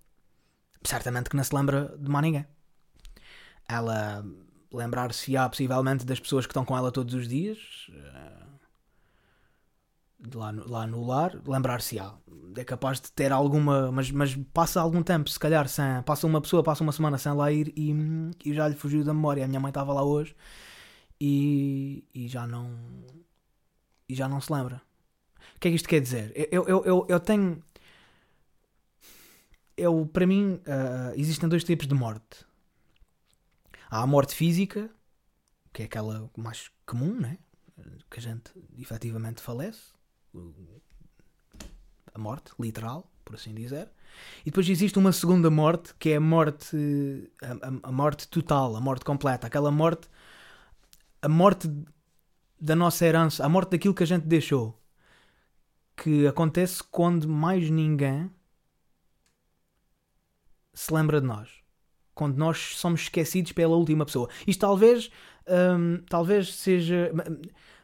certamente 0.83 1.29
que 1.29 1.36
não 1.36 1.43
se 1.43 1.55
lembra 1.55 1.95
de 1.97 2.10
mais 2.10 2.23
ninguém. 2.23 2.45
Ela 3.67 4.25
lembrar-se-á 4.71 5.49
possivelmente 5.49 6.05
das 6.05 6.19
pessoas 6.19 6.45
que 6.45 6.51
estão 6.51 6.65
com 6.65 6.77
ela 6.77 6.91
todos 6.91 7.13
os 7.13 7.27
dias, 7.27 7.57
uh, 7.89 8.47
lá, 10.36 10.51
no, 10.51 10.69
lá 10.69 10.88
no 10.88 11.05
lar, 11.05 11.39
lembrar-se-á. 11.45 12.13
É 12.55 12.63
capaz 12.63 12.99
de 12.99 13.12
ter 13.12 13.31
alguma, 13.31 13.91
mas, 13.91 14.10
mas 14.12 14.36
passa 14.53 14.81
algum 14.81 15.03
tempo, 15.03 15.29
se 15.29 15.39
calhar, 15.39 15.67
sem, 15.67 16.01
passa 16.03 16.25
uma 16.25 16.41
pessoa, 16.41 16.63
passa 16.63 16.83
uma 16.83 16.91
semana 16.91 17.17
sem 17.17 17.31
lá 17.33 17.51
ir 17.51 17.73
e, 17.75 17.93
e 18.45 18.53
já 18.53 18.67
lhe 18.67 18.75
fugiu 18.75 19.03
da 19.03 19.13
memória. 19.13 19.45
A 19.45 19.47
minha 19.47 19.60
mãe 19.60 19.69
estava 19.69 19.93
lá 19.93 20.03
hoje 20.03 20.36
e, 21.19 22.03
e 22.13 22.27
já 22.27 22.47
não 22.47 22.71
e 24.10 24.15
já 24.15 24.28
não 24.28 24.41
se 24.41 24.52
lembra. 24.52 24.82
O 25.56 25.60
que 25.60 25.67
é 25.67 25.72
que 25.72 25.76
isto 25.76 25.89
quer 25.89 26.02
dizer? 26.02 26.34
Eu, 26.52 26.67
eu, 26.67 26.86
eu, 26.86 27.06
eu 27.10 27.20
tenho. 27.20 27.63
Eu, 29.76 30.10
para 30.12 30.26
mim, 30.26 30.62
uh, 30.65 31.13
existem 31.15 31.48
dois 31.48 31.63
tipos 31.63 31.88
de 31.88 31.93
morte 31.93 32.48
Há 33.89 34.02
a 34.02 34.08
morte 34.08 34.36
física, 34.36 34.89
que 35.72 35.82
é 35.82 35.86
aquela 35.86 36.30
mais 36.36 36.70
comum, 36.86 37.13
né? 37.20 37.38
que 38.10 38.20
a 38.20 38.22
gente 38.22 38.52
efetivamente 38.78 39.41
falece. 39.41 39.80
A 42.13 42.20
morte, 42.20 42.52
literal, 42.60 43.10
por 43.24 43.36
assim 43.36 43.54
dizer. 43.54 43.89
E 44.41 44.46
depois 44.46 44.67
existe 44.67 44.98
uma 45.00 45.12
segunda 45.12 45.50
morte, 45.50 45.93
que 45.98 46.10
é 46.10 46.15
a 46.17 46.20
morte, 46.20 47.32
a, 47.41 47.88
a, 47.88 47.91
morte 47.91 48.28
total, 48.28 48.76
a 48.76 48.82
morte 48.82 49.06
completa. 49.06 49.48
Aquela 49.48 49.72
morte, 49.72 50.10
a 51.22 51.30
morte 51.30 51.70
da 52.60 52.76
nossa 52.76 53.06
herança, 53.06 53.46
a 53.46 53.50
morte 53.50 53.72
daquilo 53.72 53.93
que 53.93 54.04
a 54.04 54.08
gente 54.08 54.26
deixou. 54.26 54.80
Que 55.96 56.28
acontece 56.28 56.84
quando 56.84 57.28
mais 57.28 57.70
ninguém 57.70 58.30
se 60.74 60.93
lembra 60.93 61.20
de 61.20 61.28
nós 61.28 61.67
quando 62.17 62.36
nós 62.36 62.74
somos 62.76 63.02
esquecidos 63.02 63.52
pela 63.52 63.76
última 63.76 64.04
pessoa. 64.04 64.28
Isto 64.46 64.62
talvez, 64.62 65.12
hum, 65.48 66.02
talvez 66.10 66.54
seja. 66.56 67.12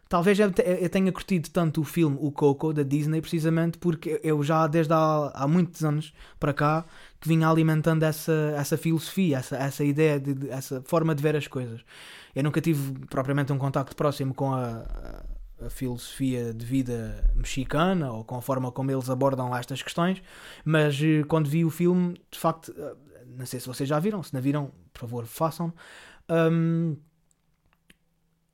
Talvez 0.09 0.37
eu 0.39 0.51
tenha 0.91 1.11
curtido 1.11 1.49
tanto 1.49 1.81
o 1.81 1.83
filme 1.83 2.17
O 2.21 2.31
Coco 2.31 2.71
da 2.71 2.83
Disney 2.83 3.19
precisamente 3.19 3.79
porque 3.79 4.19
eu 4.23 4.43
já 4.43 4.67
desde 4.67 4.93
há, 4.93 5.31
há 5.33 5.47
muitos 5.47 5.83
anos 5.83 6.13
para 6.39 6.53
cá 6.53 6.85
que 7.19 7.27
vinha 7.27 7.49
alimentando 7.49 8.03
essa, 8.03 8.53
essa 8.55 8.77
filosofia, 8.77 9.37
essa, 9.37 9.57
essa 9.57 9.83
ideia, 9.83 10.19
de, 10.19 10.51
essa 10.51 10.83
forma 10.85 11.15
de 11.15 11.23
ver 11.23 11.35
as 11.35 11.47
coisas. 11.47 11.81
Eu 12.35 12.43
nunca 12.43 12.59
tive 12.61 13.05
propriamente 13.07 13.53
um 13.53 13.57
contacto 13.57 13.95
próximo 13.95 14.33
com 14.33 14.53
a, 14.53 15.23
a, 15.61 15.69
filosofia 15.69 16.53
de 16.53 16.65
vida 16.65 17.29
mexicana 17.35 18.11
ou 18.11 18.23
com 18.23 18.35
a 18.35 18.41
forma 18.41 18.71
como 18.71 18.91
eles 18.91 19.09
abordam 19.09 19.55
estas 19.55 19.81
questões, 19.81 20.21
mas 20.65 20.99
eh, 21.01 21.23
quando 21.27 21.49
vi 21.49 21.63
o 21.63 21.69
filme, 21.69 22.19
de 22.29 22.39
facto, 22.39 22.73
eh, 22.77 22.95
não 23.37 23.45
sei 23.45 23.59
se 23.59 23.67
vocês 23.67 23.87
já 23.87 23.99
viram, 23.99 24.21
se 24.23 24.33
não 24.33 24.41
viram, 24.41 24.71
por 24.91 25.01
favor, 25.01 25.25
façam. 25.25 25.73
Um, 26.29 26.97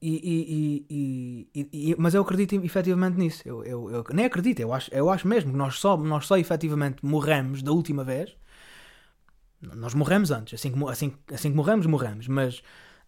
e, 0.02 0.86
e, 0.90 1.48
e, 1.54 1.96
mas 1.98 2.14
eu 2.14 2.22
acredito 2.22 2.56
efetivamente 2.64 3.18
nisso. 3.18 3.44
Eu, 3.46 3.64
eu, 3.66 3.90
eu, 3.90 4.06
nem 4.14 4.26
acredito, 4.26 4.62
eu 4.62 4.74
acho, 4.74 4.94
eu 4.94 5.10
acho 5.10 5.28
mesmo 5.28 5.52
que 5.52 5.58
nós 5.58 5.76
só, 5.78 5.98
nós 5.98 6.26
só 6.26 6.38
efetivamente 6.38 7.06
morremos 7.06 7.62
da 7.62 7.72
última 7.72 8.04
vez. 8.04 8.36
Nós 9.62 9.94
morremos 9.94 10.32
antes, 10.32 10.54
assim 10.54 10.72
que, 10.72 10.90
assim, 10.90 11.14
assim 11.34 11.52
que 11.52 11.58
morremos, 11.58 11.86
morremos. 11.86 12.28
Mas 12.30 12.62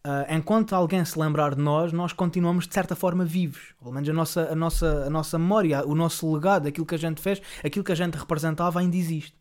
uh, 0.05 0.33
enquanto 0.33 0.73
alguém 0.73 1.03
se 1.05 1.17
lembrar 1.17 1.55
de 1.55 1.61
nós, 1.61 1.91
nós 1.91 2.13
continuamos 2.13 2.67
de 2.67 2.73
certa 2.73 2.95
forma 2.95 3.25
vivos. 3.25 3.73
Pelo 3.79 3.91
menos 3.91 4.09
a 4.09 4.13
nossa, 4.13 4.51
a, 4.51 4.55
nossa, 4.55 5.05
a 5.05 5.09
nossa 5.09 5.39
memória, 5.39 5.85
o 5.85 5.95
nosso 5.95 6.31
legado, 6.33 6.67
aquilo 6.67 6.85
que 6.85 6.95
a 6.95 6.99
gente 6.99 7.21
fez, 7.21 7.41
aquilo 7.63 7.85
que 7.85 7.91
a 7.91 7.95
gente 7.95 8.17
representava 8.17 8.79
ainda 8.79 8.95
existe. 8.95 9.35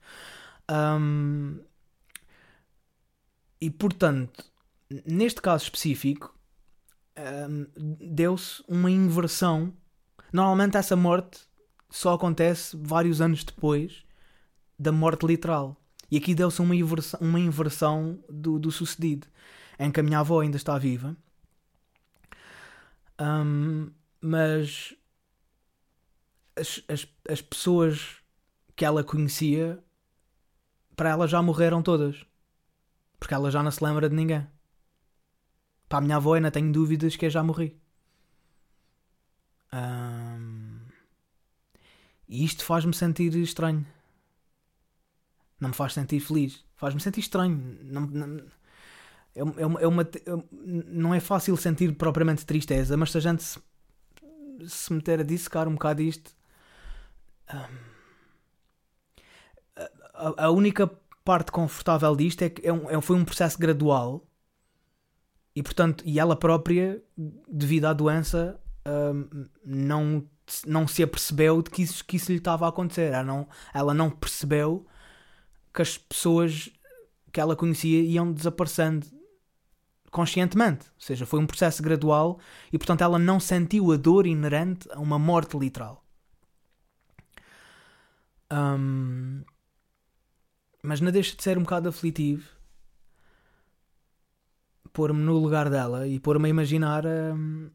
Um, 0.71 1.59
e 3.61 3.71
portanto, 3.71 4.45
neste 5.07 5.43
caso 5.43 5.65
específico, 5.65 6.35
um, 7.19 7.67
deu-se 8.01 8.63
uma 8.69 8.91
inversão. 8.91 9.73
Normalmente 10.33 10.77
essa 10.77 10.97
morte 10.97 11.41
só 11.91 12.15
acontece 12.15 12.77
vários 12.81 13.21
anos 13.21 13.45
depois 13.45 14.05
da 14.79 14.93
morte 14.93 15.27
literal. 15.27 15.77
E 16.11 16.17
aqui 16.17 16.35
deu-se 16.35 16.61
uma 16.61 16.75
inversão, 16.75 17.21
uma 17.21 17.39
inversão 17.39 18.19
do, 18.29 18.59
do, 18.59 18.71
sucedido, 18.71 19.29
em 19.81 19.91
que 19.91 19.99
a 19.99 20.03
minha 20.03 20.19
avó 20.19 20.41
ainda 20.41 20.59
está 20.59 20.77
viva, 20.77 21.17
um, 23.19 23.91
mas 24.21 24.95
as, 26.55 26.85
as, 26.87 27.09
as 27.27 27.41
pessoas 27.41 28.19
que 28.77 28.85
ela 28.85 29.03
conhecia, 29.03 29.83
para 30.95 31.09
ela 31.09 31.27
já 31.27 31.41
morreram 31.41 31.83
todas, 31.83 32.27
porque 33.19 33.33
ela 33.33 33.51
já 33.51 33.63
não 33.63 33.71
se 33.71 33.83
lembra 33.83 34.07
de 34.07 34.15
ninguém. 34.15 34.47
Para 35.89 35.99
a 35.99 36.03
minha 36.03 36.17
avó 36.17 36.35
ainda 36.35 36.51
tenho 36.51 36.71
dúvidas 36.71 37.17
que 37.17 37.25
eu 37.25 37.31
já 37.31 37.43
morri. 37.43 37.75
Um... 39.73 40.81
E 42.29 42.45
isto 42.45 42.65
faz-me 42.65 42.93
sentir 42.93 43.35
estranho. 43.37 43.87
Não 45.59 45.71
me 45.71 45.75
faz 45.75 45.95
sentir 45.95 46.21
feliz. 46.21 46.65
Faz-me 46.77 47.01
sentir 47.01 47.21
estranho. 47.21 47.79
Não, 47.83 48.03
não, 48.03 48.47
é, 49.35 49.41
é, 49.41 49.67
uma, 49.67 49.81
é 49.81 49.87
uma, 49.87 50.09
não 50.63 51.15
é 51.15 51.21
fácil 51.21 51.57
sentir 51.57 51.95
propriamente 51.95 52.45
tristeza, 52.45 52.97
mas 52.97 53.13
se 53.13 53.19
a 53.19 53.21
gente 53.21 53.43
se, 53.43 53.61
se 54.67 54.93
meter 54.93 55.21
a 55.21 55.23
dissecar 55.23 55.69
um 55.69 55.73
bocado 55.73 56.03
isto. 56.03 56.33
Um... 57.53 57.91
A, 60.15 60.45
a, 60.47 60.51
única 60.51 60.87
parte 61.25 61.51
confortável 61.51 62.15
disto 62.15 62.43
é 62.43 62.51
que 62.51 62.67
é 62.67 62.73
um, 62.73 62.91
é, 62.91 63.01
foi 63.01 63.17
um 63.17 63.25
processo 63.25 63.59
gradual 63.59 64.27
e 65.55 65.63
portanto, 65.63 66.05
e 66.07 66.19
ela 66.21 66.37
própria, 66.37 67.03
devido 67.49 67.87
à 67.87 67.93
doença, 67.93 68.61
um, 68.87 69.47
não, 69.65 70.25
não 70.67 70.87
se 70.87 71.03
apercebeu 71.03 71.63
de 71.63 71.71
que 71.71 71.83
isso, 71.83 72.05
que 72.05 72.17
isso 72.17 72.31
lhe 72.31 72.39
estava 72.39 72.67
a 72.67 72.69
acontecer. 72.69 73.13
Ela 73.13 73.25
não, 73.25 73.49
ela 73.75 73.95
não 73.95 74.11
percebeu 74.11 74.87
que 75.73 75.83
as 75.83 75.99
pessoas 75.99 76.71
que 77.33 77.41
ela 77.41 77.57
conhecia 77.57 78.01
iam 78.03 78.33
desaparecendo 78.33 79.07
conscientemente. 80.11 80.87
Ou 80.87 81.01
seja, 81.01 81.27
foi 81.27 81.41
um 81.41 81.47
processo 81.47 81.83
gradual 81.83 82.39
e, 82.73 82.79
portanto, 82.79 83.03
ela 83.03 83.19
não 83.19 83.39
sentiu 83.41 83.93
a 83.93 83.97
dor 83.97 84.27
inerente 84.27 84.89
a 84.93 84.99
uma 84.99 85.19
morte 85.19 85.57
literal. 85.59 86.05
Um, 88.53 89.43
mas 90.83 91.01
não 91.01 91.13
deixa 91.13 91.37
de 91.37 91.43
ser 91.43 91.57
um 91.57 91.63
bocado 91.63 91.89
aflitivo 91.89 92.61
pôr-me 94.93 95.21
no 95.21 95.39
lugar 95.39 95.71
dela 95.71 96.07
e 96.07 96.19
pôr-me 96.19 96.47
a 96.47 96.51
imaginar. 96.51 97.05
Hum, 97.07 97.71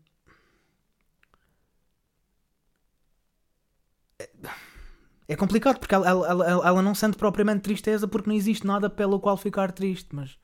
é 5.28 5.36
complicado 5.36 5.80
porque 5.80 5.96
ela, 5.96 6.08
ela, 6.08 6.28
ela, 6.28 6.68
ela, 6.68 6.82
não 6.82 6.94
sente 6.94 7.18
propriamente 7.18 7.62
tristeza 7.62 8.08
porque 8.08 8.30
não 8.30 8.36
existe 8.36 8.66
nada 8.66 8.90
pelo 8.90 9.20
qual 9.20 9.38
ficar 9.38 9.72
triste, 9.72 10.10
mas. 10.14 10.38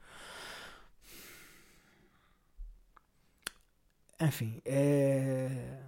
Enfim, 4.21 4.61
é. 4.65 5.81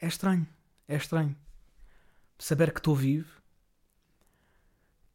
É 0.00 0.06
estranho. 0.06 0.46
É 0.86 0.96
estranho. 0.96 1.36
Saber 2.38 2.72
que 2.72 2.80
estou 2.80 2.94
vivo 2.94 3.42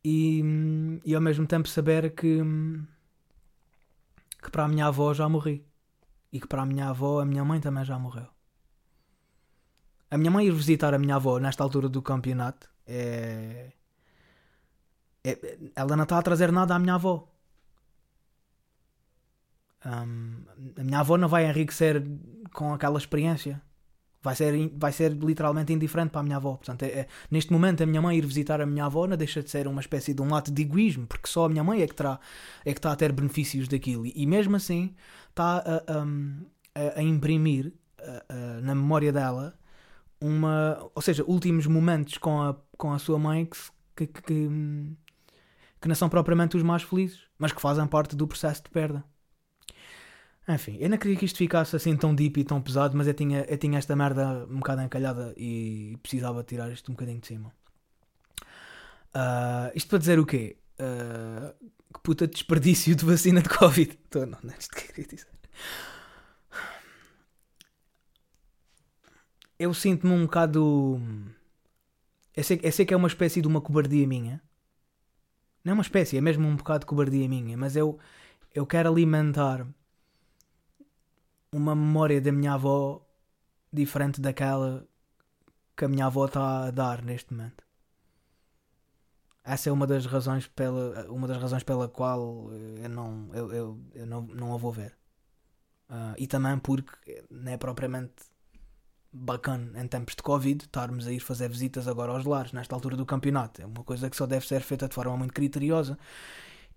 e, 0.03 0.41
e 1.05 1.15
ao 1.15 1.21
mesmo 1.21 1.47
tempo 1.47 1.67
saber 1.67 2.13
que 2.13 2.41
que 4.43 4.51
para 4.51 4.65
a 4.65 4.67
minha 4.67 4.87
avó 4.87 5.13
já 5.13 5.29
morri. 5.29 5.65
E 6.31 6.39
que 6.39 6.47
para 6.47 6.63
a 6.63 6.65
minha 6.65 6.89
avó, 6.89 7.21
a 7.21 7.25
minha 7.25 7.45
mãe 7.45 7.61
também 7.61 7.85
já 7.85 7.97
morreu. 7.97 8.27
A 10.11 10.17
minha 10.17 10.31
mãe 10.31 10.45
ir 10.47 10.51
visitar 10.51 10.93
a 10.93 10.99
minha 10.99 11.15
avó 11.15 11.39
nesta 11.39 11.63
altura 11.63 11.87
do 11.87 12.01
campeonato 12.01 12.69
é. 12.85 13.71
é... 15.23 15.57
ela 15.75 15.95
não 15.95 16.03
está 16.03 16.17
a 16.17 16.21
trazer 16.21 16.51
nada 16.51 16.75
à 16.75 16.79
minha 16.79 16.95
avó. 16.95 17.32
Um, 19.85 20.35
a 20.77 20.83
minha 20.83 20.99
avó 20.99 21.17
não 21.17 21.27
vai 21.27 21.47
enriquecer 21.47 22.03
com 22.53 22.73
aquela 22.73 22.97
experiência 22.97 23.61
vai 24.23 24.35
ser, 24.35 24.71
vai 24.77 24.91
ser 24.93 25.11
literalmente 25.11 25.73
indiferente 25.73 26.11
para 26.11 26.21
a 26.21 26.23
minha 26.23 26.37
avó. 26.37 26.55
Portanto, 26.55 26.83
é, 26.83 26.87
é, 26.87 27.07
neste 27.29 27.51
momento, 27.51 27.83
a 27.83 27.85
minha 27.85 28.01
mãe 28.01 28.17
ir 28.17 28.25
visitar 28.25 28.61
a 28.61 28.65
minha 28.65 28.85
avó 28.85 29.05
não 29.05 29.17
deixa 29.17 29.43
de 29.43 29.51
ser 29.51 29.67
uma 29.67 29.81
espécie 29.81 30.13
de 30.13 30.21
um 30.21 30.33
ato 30.33 30.49
de 30.49 30.61
egoísmo, 30.61 31.05
porque 31.05 31.27
só 31.27 31.45
a 31.45 31.49
minha 31.49 31.63
mãe 31.63 31.81
é 31.81 31.87
que, 31.87 31.93
terá, 31.93 32.19
é 32.63 32.71
que 32.71 32.79
está 32.79 32.93
a 32.93 32.95
ter 32.95 33.11
benefícios 33.11 33.67
daquilo. 33.67 34.05
E, 34.05 34.13
e 34.15 34.25
mesmo 34.25 34.55
assim, 34.55 34.95
está 35.29 35.57
a, 35.57 35.83
a, 35.93 36.99
a 36.99 37.03
imprimir 37.03 37.73
a, 37.99 38.61
na 38.61 38.73
memória 38.73 39.11
dela 39.11 39.53
uma. 40.21 40.89
Ou 40.95 41.01
seja, 41.01 41.23
últimos 41.27 41.67
momentos 41.67 42.17
com 42.17 42.41
a, 42.41 42.55
com 42.77 42.93
a 42.93 42.99
sua 42.99 43.19
mãe 43.19 43.45
que, 43.95 44.07
que, 44.07 44.21
que, 44.21 44.49
que 45.81 45.87
não 45.87 45.95
são 45.95 46.07
propriamente 46.07 46.55
os 46.55 46.63
mais 46.63 46.81
felizes, 46.81 47.19
mas 47.37 47.51
que 47.51 47.59
fazem 47.59 47.85
parte 47.87 48.15
do 48.15 48.25
processo 48.25 48.63
de 48.63 48.69
perda. 48.69 49.03
Enfim, 50.47 50.77
eu 50.79 50.89
não 50.89 50.97
queria 50.97 51.15
que 51.15 51.25
isto 51.25 51.37
ficasse 51.37 51.75
assim 51.75 51.95
tão 51.95 52.13
deep 52.13 52.39
e 52.41 52.43
tão 52.43 52.61
pesado, 52.61 52.97
mas 52.97 53.07
eu 53.07 53.13
tinha, 53.13 53.45
eu 53.47 53.57
tinha 53.57 53.77
esta 53.77 53.95
merda 53.95 54.45
um 54.49 54.57
bocado 54.57 54.81
encalhada 54.81 55.33
e 55.37 55.97
precisava 56.03 56.43
tirar 56.43 56.69
isto 56.71 56.91
um 56.91 56.95
bocadinho 56.95 57.19
de 57.19 57.27
cima. 57.27 57.53
Uh, 59.15 59.71
isto 59.73 59.87
para 59.87 59.99
dizer 59.99 60.19
o 60.19 60.25
quê? 60.25 60.57
Uh, 60.79 61.53
que 61.93 61.99
puta 62.01 62.27
desperdício 62.27 62.95
de 62.95 63.05
vacina 63.05 63.41
de 63.41 63.47
Covid. 63.47 63.97
Tô, 64.09 64.25
não, 64.25 64.37
não 64.43 64.53
é 64.53 64.57
isto 64.57 64.75
que 64.75 64.81
eu 64.81 64.87
queria 64.87 65.07
dizer. 65.07 65.27
Eu 69.57 69.73
sinto-me 69.73 70.11
um 70.11 70.23
bocado. 70.23 71.01
Eu 72.35 72.43
sei, 72.43 72.59
eu 72.61 72.71
sei 72.71 72.85
que 72.85 72.93
é 72.93 72.97
uma 72.97 73.07
espécie 73.07 73.41
de 73.41 73.47
uma 73.47 73.61
cobardia 73.61 74.05
minha. 74.05 74.41
Não 75.63 75.71
é 75.71 75.73
uma 75.73 75.83
espécie, 75.83 76.17
é 76.17 76.21
mesmo 76.21 76.45
um 76.45 76.57
bocado 76.57 76.79
de 76.79 76.85
cobardia 76.87 77.29
minha, 77.29 77.55
mas 77.55 77.77
eu, 77.77 77.97
eu 78.53 78.65
quero 78.65 78.89
alimentar 78.89 79.65
uma 81.53 81.75
memória 81.75 82.19
da 82.21 82.31
minha 82.31 82.53
avó 82.53 83.05
diferente 83.71 84.21
daquela 84.21 84.87
que 85.75 85.85
a 85.85 85.87
minha 85.87 86.05
avó 86.05 86.25
está 86.25 86.65
a 86.67 86.71
dar 86.71 87.01
neste 87.01 87.33
momento. 87.33 87.63
Essa 89.43 89.69
é 89.69 89.71
uma 89.73 89.85
das 89.85 90.05
razões 90.05 90.47
pela, 90.47 91.05
uma 91.11 91.27
das 91.27 91.37
razões 91.37 91.63
pela 91.63 91.87
qual 91.89 92.49
eu 92.51 92.89
não, 92.89 93.29
eu, 93.33 93.51
eu, 93.51 93.81
eu 93.93 94.05
não, 94.05 94.21
não 94.21 94.53
a 94.53 94.57
vou 94.57 94.71
ver. 94.71 94.95
Uh, 95.89 96.15
e 96.17 96.27
também 96.27 96.57
porque 96.57 97.23
não 97.29 97.51
é 97.51 97.57
propriamente 97.57 98.13
bacana 99.11 99.79
em 99.79 99.87
tempos 99.87 100.15
de 100.15 100.23
Covid 100.23 100.63
estarmos 100.63 101.05
a 101.05 101.11
ir 101.11 101.19
fazer 101.19 101.47
visitas 101.49 101.87
agora 101.87 102.11
aos 102.13 102.25
lares 102.25 102.51
nesta 102.53 102.73
altura 102.73 102.95
do 102.95 103.05
campeonato. 103.05 103.61
É 103.61 103.65
uma 103.65 103.83
coisa 103.83 104.09
que 104.09 104.15
só 104.15 104.25
deve 104.25 104.47
ser 104.47 104.61
feita 104.61 104.87
de 104.87 104.95
forma 104.95 105.15
muito 105.17 105.33
criteriosa 105.33 105.99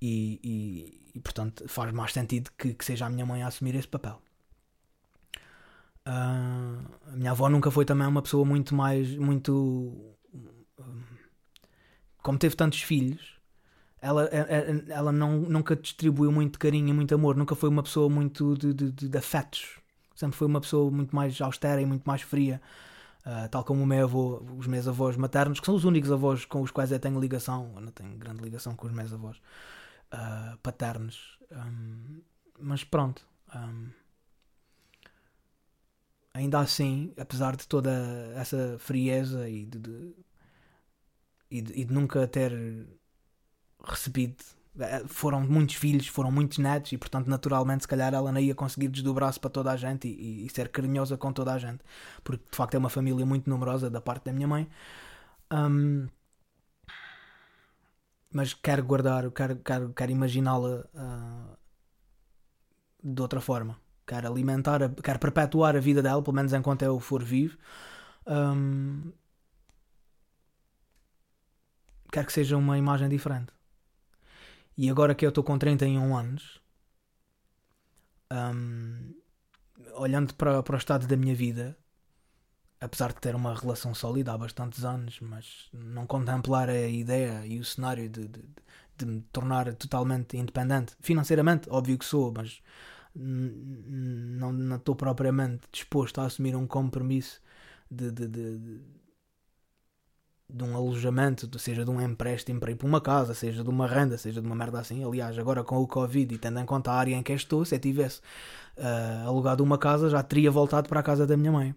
e, 0.01 0.41
e, 0.43 1.12
e 1.15 1.21
portanto 1.21 1.69
faz 1.69 1.93
mais 1.93 2.12
sentido 2.12 2.51
que, 2.59 2.75
que 2.75 2.85
seja 2.85 3.07
a 3.07 3.11
minha 3.11 3.25
mãe 3.25 3.43
a 3.43 3.47
assumir 3.47 3.75
esse 3.77 3.89
papel. 3.89 4.21
Uh, 6.07 7.11
a 7.12 7.16
minha 7.16 7.33
avó 7.33 7.49
nunca 7.49 7.71
foi 7.71 7.85
também 7.85 8.07
uma 8.07 8.23
pessoa 8.23 8.45
muito 8.45 8.75
mais. 8.75 9.16
muito. 9.16 10.14
como 12.23 12.38
teve 12.38 12.55
tantos 12.55 12.83
filhos, 12.83 13.37
ela, 14.01 14.25
ela, 14.27 14.85
ela 14.88 15.12
não, 15.12 15.40
nunca 15.40 15.75
distribuiu 15.75 16.31
muito 16.31 16.59
carinho 16.59 16.88
e 16.88 16.92
muito 16.92 17.14
amor, 17.14 17.37
nunca 17.37 17.55
foi 17.57 17.69
uma 17.69 17.83
pessoa 17.83 18.09
muito 18.09 18.57
de, 18.57 18.73
de, 18.73 18.92
de, 18.92 19.09
de 19.09 19.19
afetos. 19.19 19.81
Sempre 20.14 20.37
foi 20.37 20.47
uma 20.47 20.61
pessoa 20.61 20.90
muito 20.90 21.14
mais 21.14 21.40
austera 21.40 21.81
e 21.81 21.87
muito 21.87 22.05
mais 22.05 22.23
fria. 22.23 22.61
Uh, 23.27 23.49
tal 23.51 23.64
como 23.64 23.83
o 23.83 23.87
meu 23.87 24.05
avô, 24.05 24.40
os 24.57 24.69
meus 24.69 24.87
avós 24.87 25.16
maternos, 25.16 25.59
que 25.59 25.66
são 25.66 25.75
os 25.75 25.85
únicos 25.85 26.12
avós 26.12 26.45
com 26.45 26.62
os 26.62 26.71
quais 26.71 26.92
eu 26.92 27.01
tenho 27.01 27.19
ligação, 27.19 27.73
eu 27.75 27.81
não 27.81 27.90
tenho 27.90 28.16
grande 28.16 28.40
ligação 28.40 28.77
com 28.77 28.87
os 28.87 28.92
meus 28.92 29.12
avós 29.12 29.37
uh, 30.14 30.57
paternos. 30.62 31.37
Um, 31.51 32.21
mas 32.61 32.85
pronto. 32.85 33.27
Um, 33.55 33.88
ainda 36.37 36.61
assim, 36.61 37.12
apesar 37.16 37.57
de 37.57 37.66
toda 37.66 37.90
essa 38.37 38.77
frieza 38.79 39.49
e 39.49 39.64
de, 39.64 39.79
de, 39.79 40.14
e 41.51 41.62
de, 41.62 41.72
e 41.81 41.85
de 41.85 41.92
nunca 41.94 42.27
ter 42.29 42.53
recebido 43.83 44.37
eh, 44.79 45.05
foram 45.09 45.40
muitos 45.40 45.77
filhos, 45.77 46.07
foram 46.09 46.31
muitos 46.31 46.59
netos 46.59 46.92
e 46.92 46.99
portanto 46.99 47.29
naturalmente 47.29 47.83
se 47.85 47.88
calhar 47.88 48.12
ela 48.14 48.31
não 48.33 48.40
ia 48.40 48.55
conseguir 48.55 48.88
desdobrar-se 48.88 49.40
para 49.40 49.51
toda 49.51 49.72
a 49.72 49.77
gente 49.77 50.09
e, 50.09 50.46
e, 50.46 50.51
ser 50.51 50.68
carinhosa 50.68 51.16
com 51.16 51.33
toda 51.33 51.53
a 51.55 51.59
gente 51.59 51.83
porque 52.22 52.44
de 52.51 52.57
facto 52.57 52.75
é 52.75 52.79
uma 52.79 52.90
família 52.90 53.25
muito 53.27 53.49
numerosa 53.49 53.88
da 53.90 54.01
parte 54.01 54.25
da 54.27 54.33
minha 54.33 54.49
mãe. 54.49 54.68
Um, 55.53 56.09
mas 58.31 58.53
quero 58.55 58.85
guardar, 58.85 59.31
quero, 59.31 59.57
quero, 59.57 59.92
quero 59.94 60.12
imaginá-la 60.12 60.85
uh, 60.94 61.57
de 63.03 63.22
outra 63.22 63.40
forma 63.40 63.86
quero 64.07 64.29
alimentar, 64.31 64.83
a, 64.83 64.88
quero 64.88 65.19
perpetuar 65.19 65.77
a 65.77 65.81
vida 65.81 66.03
dela, 66.03 66.23
pelo 66.23 66.37
menos 66.37 66.53
enquanto 66.53 66.83
eu 66.83 66.99
for 67.01 67.23
vivo 67.23 67.57
um, 68.27 69.12
quero 72.12 72.27
que 72.27 72.33
seja 72.33 72.57
uma 72.57 72.79
imagem 72.79 73.09
diferente 73.09 73.57
e 74.77 74.90
agora 74.90 75.14
que 75.14 75.25
eu 75.25 75.31
estou 75.31 75.42
com 75.42 75.59
31 75.59 76.14
anos, 76.14 76.61
um, 78.31 79.14
olhando 79.95 80.35
para, 80.35 80.62
para 80.62 80.75
o 80.75 80.79
estado 80.79 81.07
da 81.07 81.16
minha 81.16 81.35
vida, 81.35 81.77
apesar 82.79 83.14
de 83.14 83.21
ter 83.21 83.35
uma 83.35 83.55
relação 83.55 83.95
sólida 83.95 84.35
há 84.35 84.38
bastantes 84.38 84.85
anos, 84.85 85.19
mas 85.21 85.69
não 85.73 86.07
contemplar 86.07 86.69
a 86.69 86.88
ideia 86.88 87.47
e 87.47 87.59
o 87.59 87.64
cenário 87.64 88.07
de, 88.09 88.29
de, 88.29 88.45
de 88.99 89.07
me 89.07 89.23
tornar 89.33 89.75
totalmente 89.77 90.37
independente. 90.37 90.95
Financeiramente, 91.01 91.71
óbvio 91.71 91.99
que 91.99 92.05
sou, 92.05 92.31
mas 92.37 92.61
não 93.18 94.76
estou 94.76 94.94
propriamente 94.94 95.62
disposto 95.72 96.20
a 96.20 96.26
assumir 96.26 96.55
um 96.55 96.66
compromisso 96.66 97.40
de, 97.90 98.11
de, 98.11 98.29
de, 98.29 98.81
de 100.48 100.64
um 100.64 100.76
alojamento, 100.76 101.59
seja 101.59 101.85
de 101.85 101.90
um 101.90 102.00
empréstimo 102.00 102.61
para 102.61 102.70
ir 102.70 102.76
para 102.76 102.87
uma 102.87 103.00
casa, 103.00 103.35
seja 103.35 103.64
de 103.64 103.70
uma 103.70 103.87
renda, 103.87 104.18
seja 104.18 104.40
de 104.40 104.46
uma 104.46 104.57
merda 104.57 104.81
assim. 104.81 105.05
Aliás, 105.05 105.38
agora 105.38 105.64
com 105.64 105.79
o 105.79 105.87
Covid 105.87 106.35
e 106.35 106.38
tendo 106.38 106.61
em 106.61 106.66
conta 106.66 106.92
a 106.92 106.94
área 106.94 107.14
em 107.14 107.22
que 107.22 107.33
estou, 107.33 107.64
se 107.64 107.74
eu 107.74 107.79
tivesse 107.79 108.20
uh, 108.76 109.26
alugado 109.26 109.64
uma 109.64 109.79
casa, 109.79 110.11
já 110.11 110.22
teria 110.22 110.50
voltado 110.50 110.88
para 110.88 111.00
a 111.00 111.02
casa 111.02 111.26
da 111.26 111.37
minha 111.37 111.52
mãe. 111.52 111.74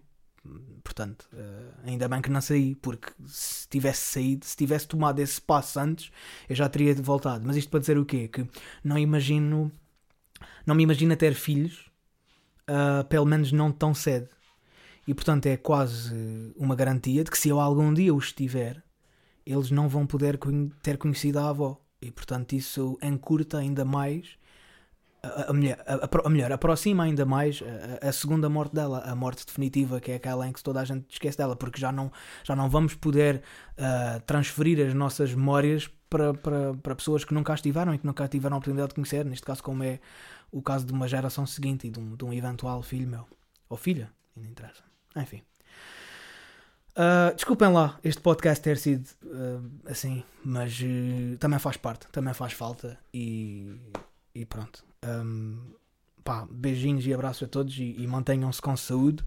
Portanto, 0.82 1.28
uh, 1.32 1.74
ainda 1.84 2.08
bem 2.08 2.22
que 2.22 2.30
não 2.30 2.40
saí, 2.40 2.74
porque 2.76 3.12
se 3.26 3.68
tivesse 3.68 4.12
saído, 4.12 4.46
se 4.46 4.56
tivesse 4.56 4.88
tomado 4.88 5.18
esse 5.20 5.40
passo 5.40 5.78
antes, 5.78 6.10
eu 6.48 6.56
já 6.56 6.68
teria 6.68 6.94
voltado. 6.94 7.44
Mas 7.46 7.56
isto 7.56 7.70
para 7.70 7.80
dizer 7.80 7.98
o 7.98 8.04
quê? 8.04 8.28
Que 8.28 8.48
não 8.82 8.96
imagino, 8.98 9.70
não 10.66 10.74
me 10.74 10.82
imagino 10.82 11.16
ter 11.16 11.34
filhos, 11.34 11.90
uh, 12.68 13.04
pelo 13.04 13.26
menos 13.26 13.52
não 13.52 13.70
tão 13.72 13.94
cedo. 13.94 14.28
E 15.06 15.14
portanto 15.14 15.46
é 15.46 15.56
quase 15.56 16.52
uma 16.56 16.76
garantia 16.76 17.24
de 17.24 17.30
que 17.30 17.38
se 17.38 17.48
eu 17.48 17.58
algum 17.58 17.92
dia 17.92 18.14
os 18.14 18.32
tiver, 18.32 18.82
eles 19.44 19.70
não 19.70 19.88
vão 19.88 20.06
poder 20.06 20.38
ter 20.82 20.98
conhecido 20.98 21.38
a 21.38 21.48
avó. 21.48 21.80
E 22.00 22.10
portanto 22.10 22.52
isso 22.52 22.98
encurta 23.02 23.58
ainda 23.58 23.84
mais 23.84 24.38
a, 25.22 25.50
a, 25.50 25.52
mulher, 25.52 25.78
a, 25.86 26.26
a 26.26 26.28
mulher 26.28 26.52
aproxima 26.52 27.04
ainda 27.04 27.24
mais 27.26 27.62
a, 28.02 28.08
a, 28.08 28.12
segunda 28.12 28.48
morte 28.48 28.74
dela, 28.74 29.00
a 29.00 29.14
morte 29.14 29.44
definitiva, 29.44 30.00
que 30.00 30.12
é 30.12 30.14
aquela 30.14 30.48
em 30.48 30.52
que 30.52 30.62
toda 30.62 30.80
a 30.80 30.84
gente 30.84 31.06
esquece 31.10 31.36
dela, 31.36 31.54
porque 31.54 31.80
já 31.80 31.92
não, 31.92 32.10
já 32.42 32.56
não 32.56 32.68
vamos 32.68 32.94
poder 32.94 33.42
uh, 33.76 34.20
transferir 34.20 34.86
as 34.86 34.94
nossas 34.94 35.34
memórias 35.34 35.88
para, 36.08 36.32
para, 36.34 36.74
para 36.74 36.94
pessoas 36.94 37.24
que 37.24 37.34
nunca 37.34 37.52
estiveram 37.54 37.94
e 37.94 37.98
que 37.98 38.06
nunca 38.06 38.26
tiveram 38.28 38.56
a 38.56 38.58
oportunidade 38.58 38.88
de 38.88 38.94
conhecer, 38.94 39.24
neste 39.24 39.44
caso, 39.44 39.62
como 39.62 39.82
é 39.84 40.00
o 40.50 40.62
caso 40.62 40.86
de 40.86 40.92
uma 40.92 41.06
geração 41.06 41.46
seguinte 41.46 41.86
e 41.86 41.90
de 41.90 42.00
um, 42.00 42.16
de 42.16 42.24
um 42.24 42.32
eventual 42.32 42.82
filho 42.82 43.06
meu 43.06 43.26
ou 43.68 43.76
filha, 43.76 44.10
ainda 44.36 44.48
interessa. 44.48 44.82
Enfim. 45.16 45.42
Uh, 46.90 47.32
desculpem 47.34 47.68
lá 47.68 47.98
este 48.02 48.20
podcast 48.20 48.62
ter 48.62 48.76
sido 48.76 49.06
uh, 49.24 49.70
assim, 49.88 50.24
mas 50.44 50.80
também 51.38 51.58
faz 51.58 51.76
parte, 51.76 52.08
também 52.08 52.34
faz 52.34 52.52
falta 52.52 52.98
e, 53.14 53.76
e 54.34 54.44
pronto. 54.44 54.89
Um, 55.04 55.74
pá, 56.22 56.46
beijinhos 56.50 57.06
e 57.06 57.14
abraços 57.14 57.42
a 57.42 57.48
todos 57.48 57.76
e, 57.78 57.94
e 57.98 58.06
mantenham-se 58.06 58.60
com 58.60 58.76
saúde. 58.76 59.24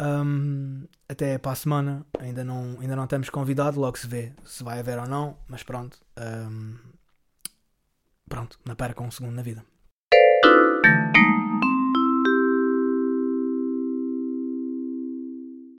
Um, 0.00 0.86
até 1.08 1.38
para 1.38 1.52
a 1.52 1.54
semana, 1.54 2.04
ainda 2.18 2.42
não, 2.42 2.78
ainda 2.80 2.96
não 2.96 3.06
temos 3.06 3.30
convidado, 3.30 3.78
logo 3.80 3.96
se 3.96 4.06
vê 4.06 4.32
se 4.44 4.64
vai 4.64 4.80
haver 4.80 4.98
ou 4.98 5.06
não, 5.06 5.38
mas 5.48 5.62
pronto. 5.62 5.98
Um, 6.18 6.76
pronto, 8.28 8.58
não 8.64 8.74
percam 8.74 9.06
um 9.06 9.10
segundo 9.10 9.34
na 9.34 9.42
vida. 9.42 9.64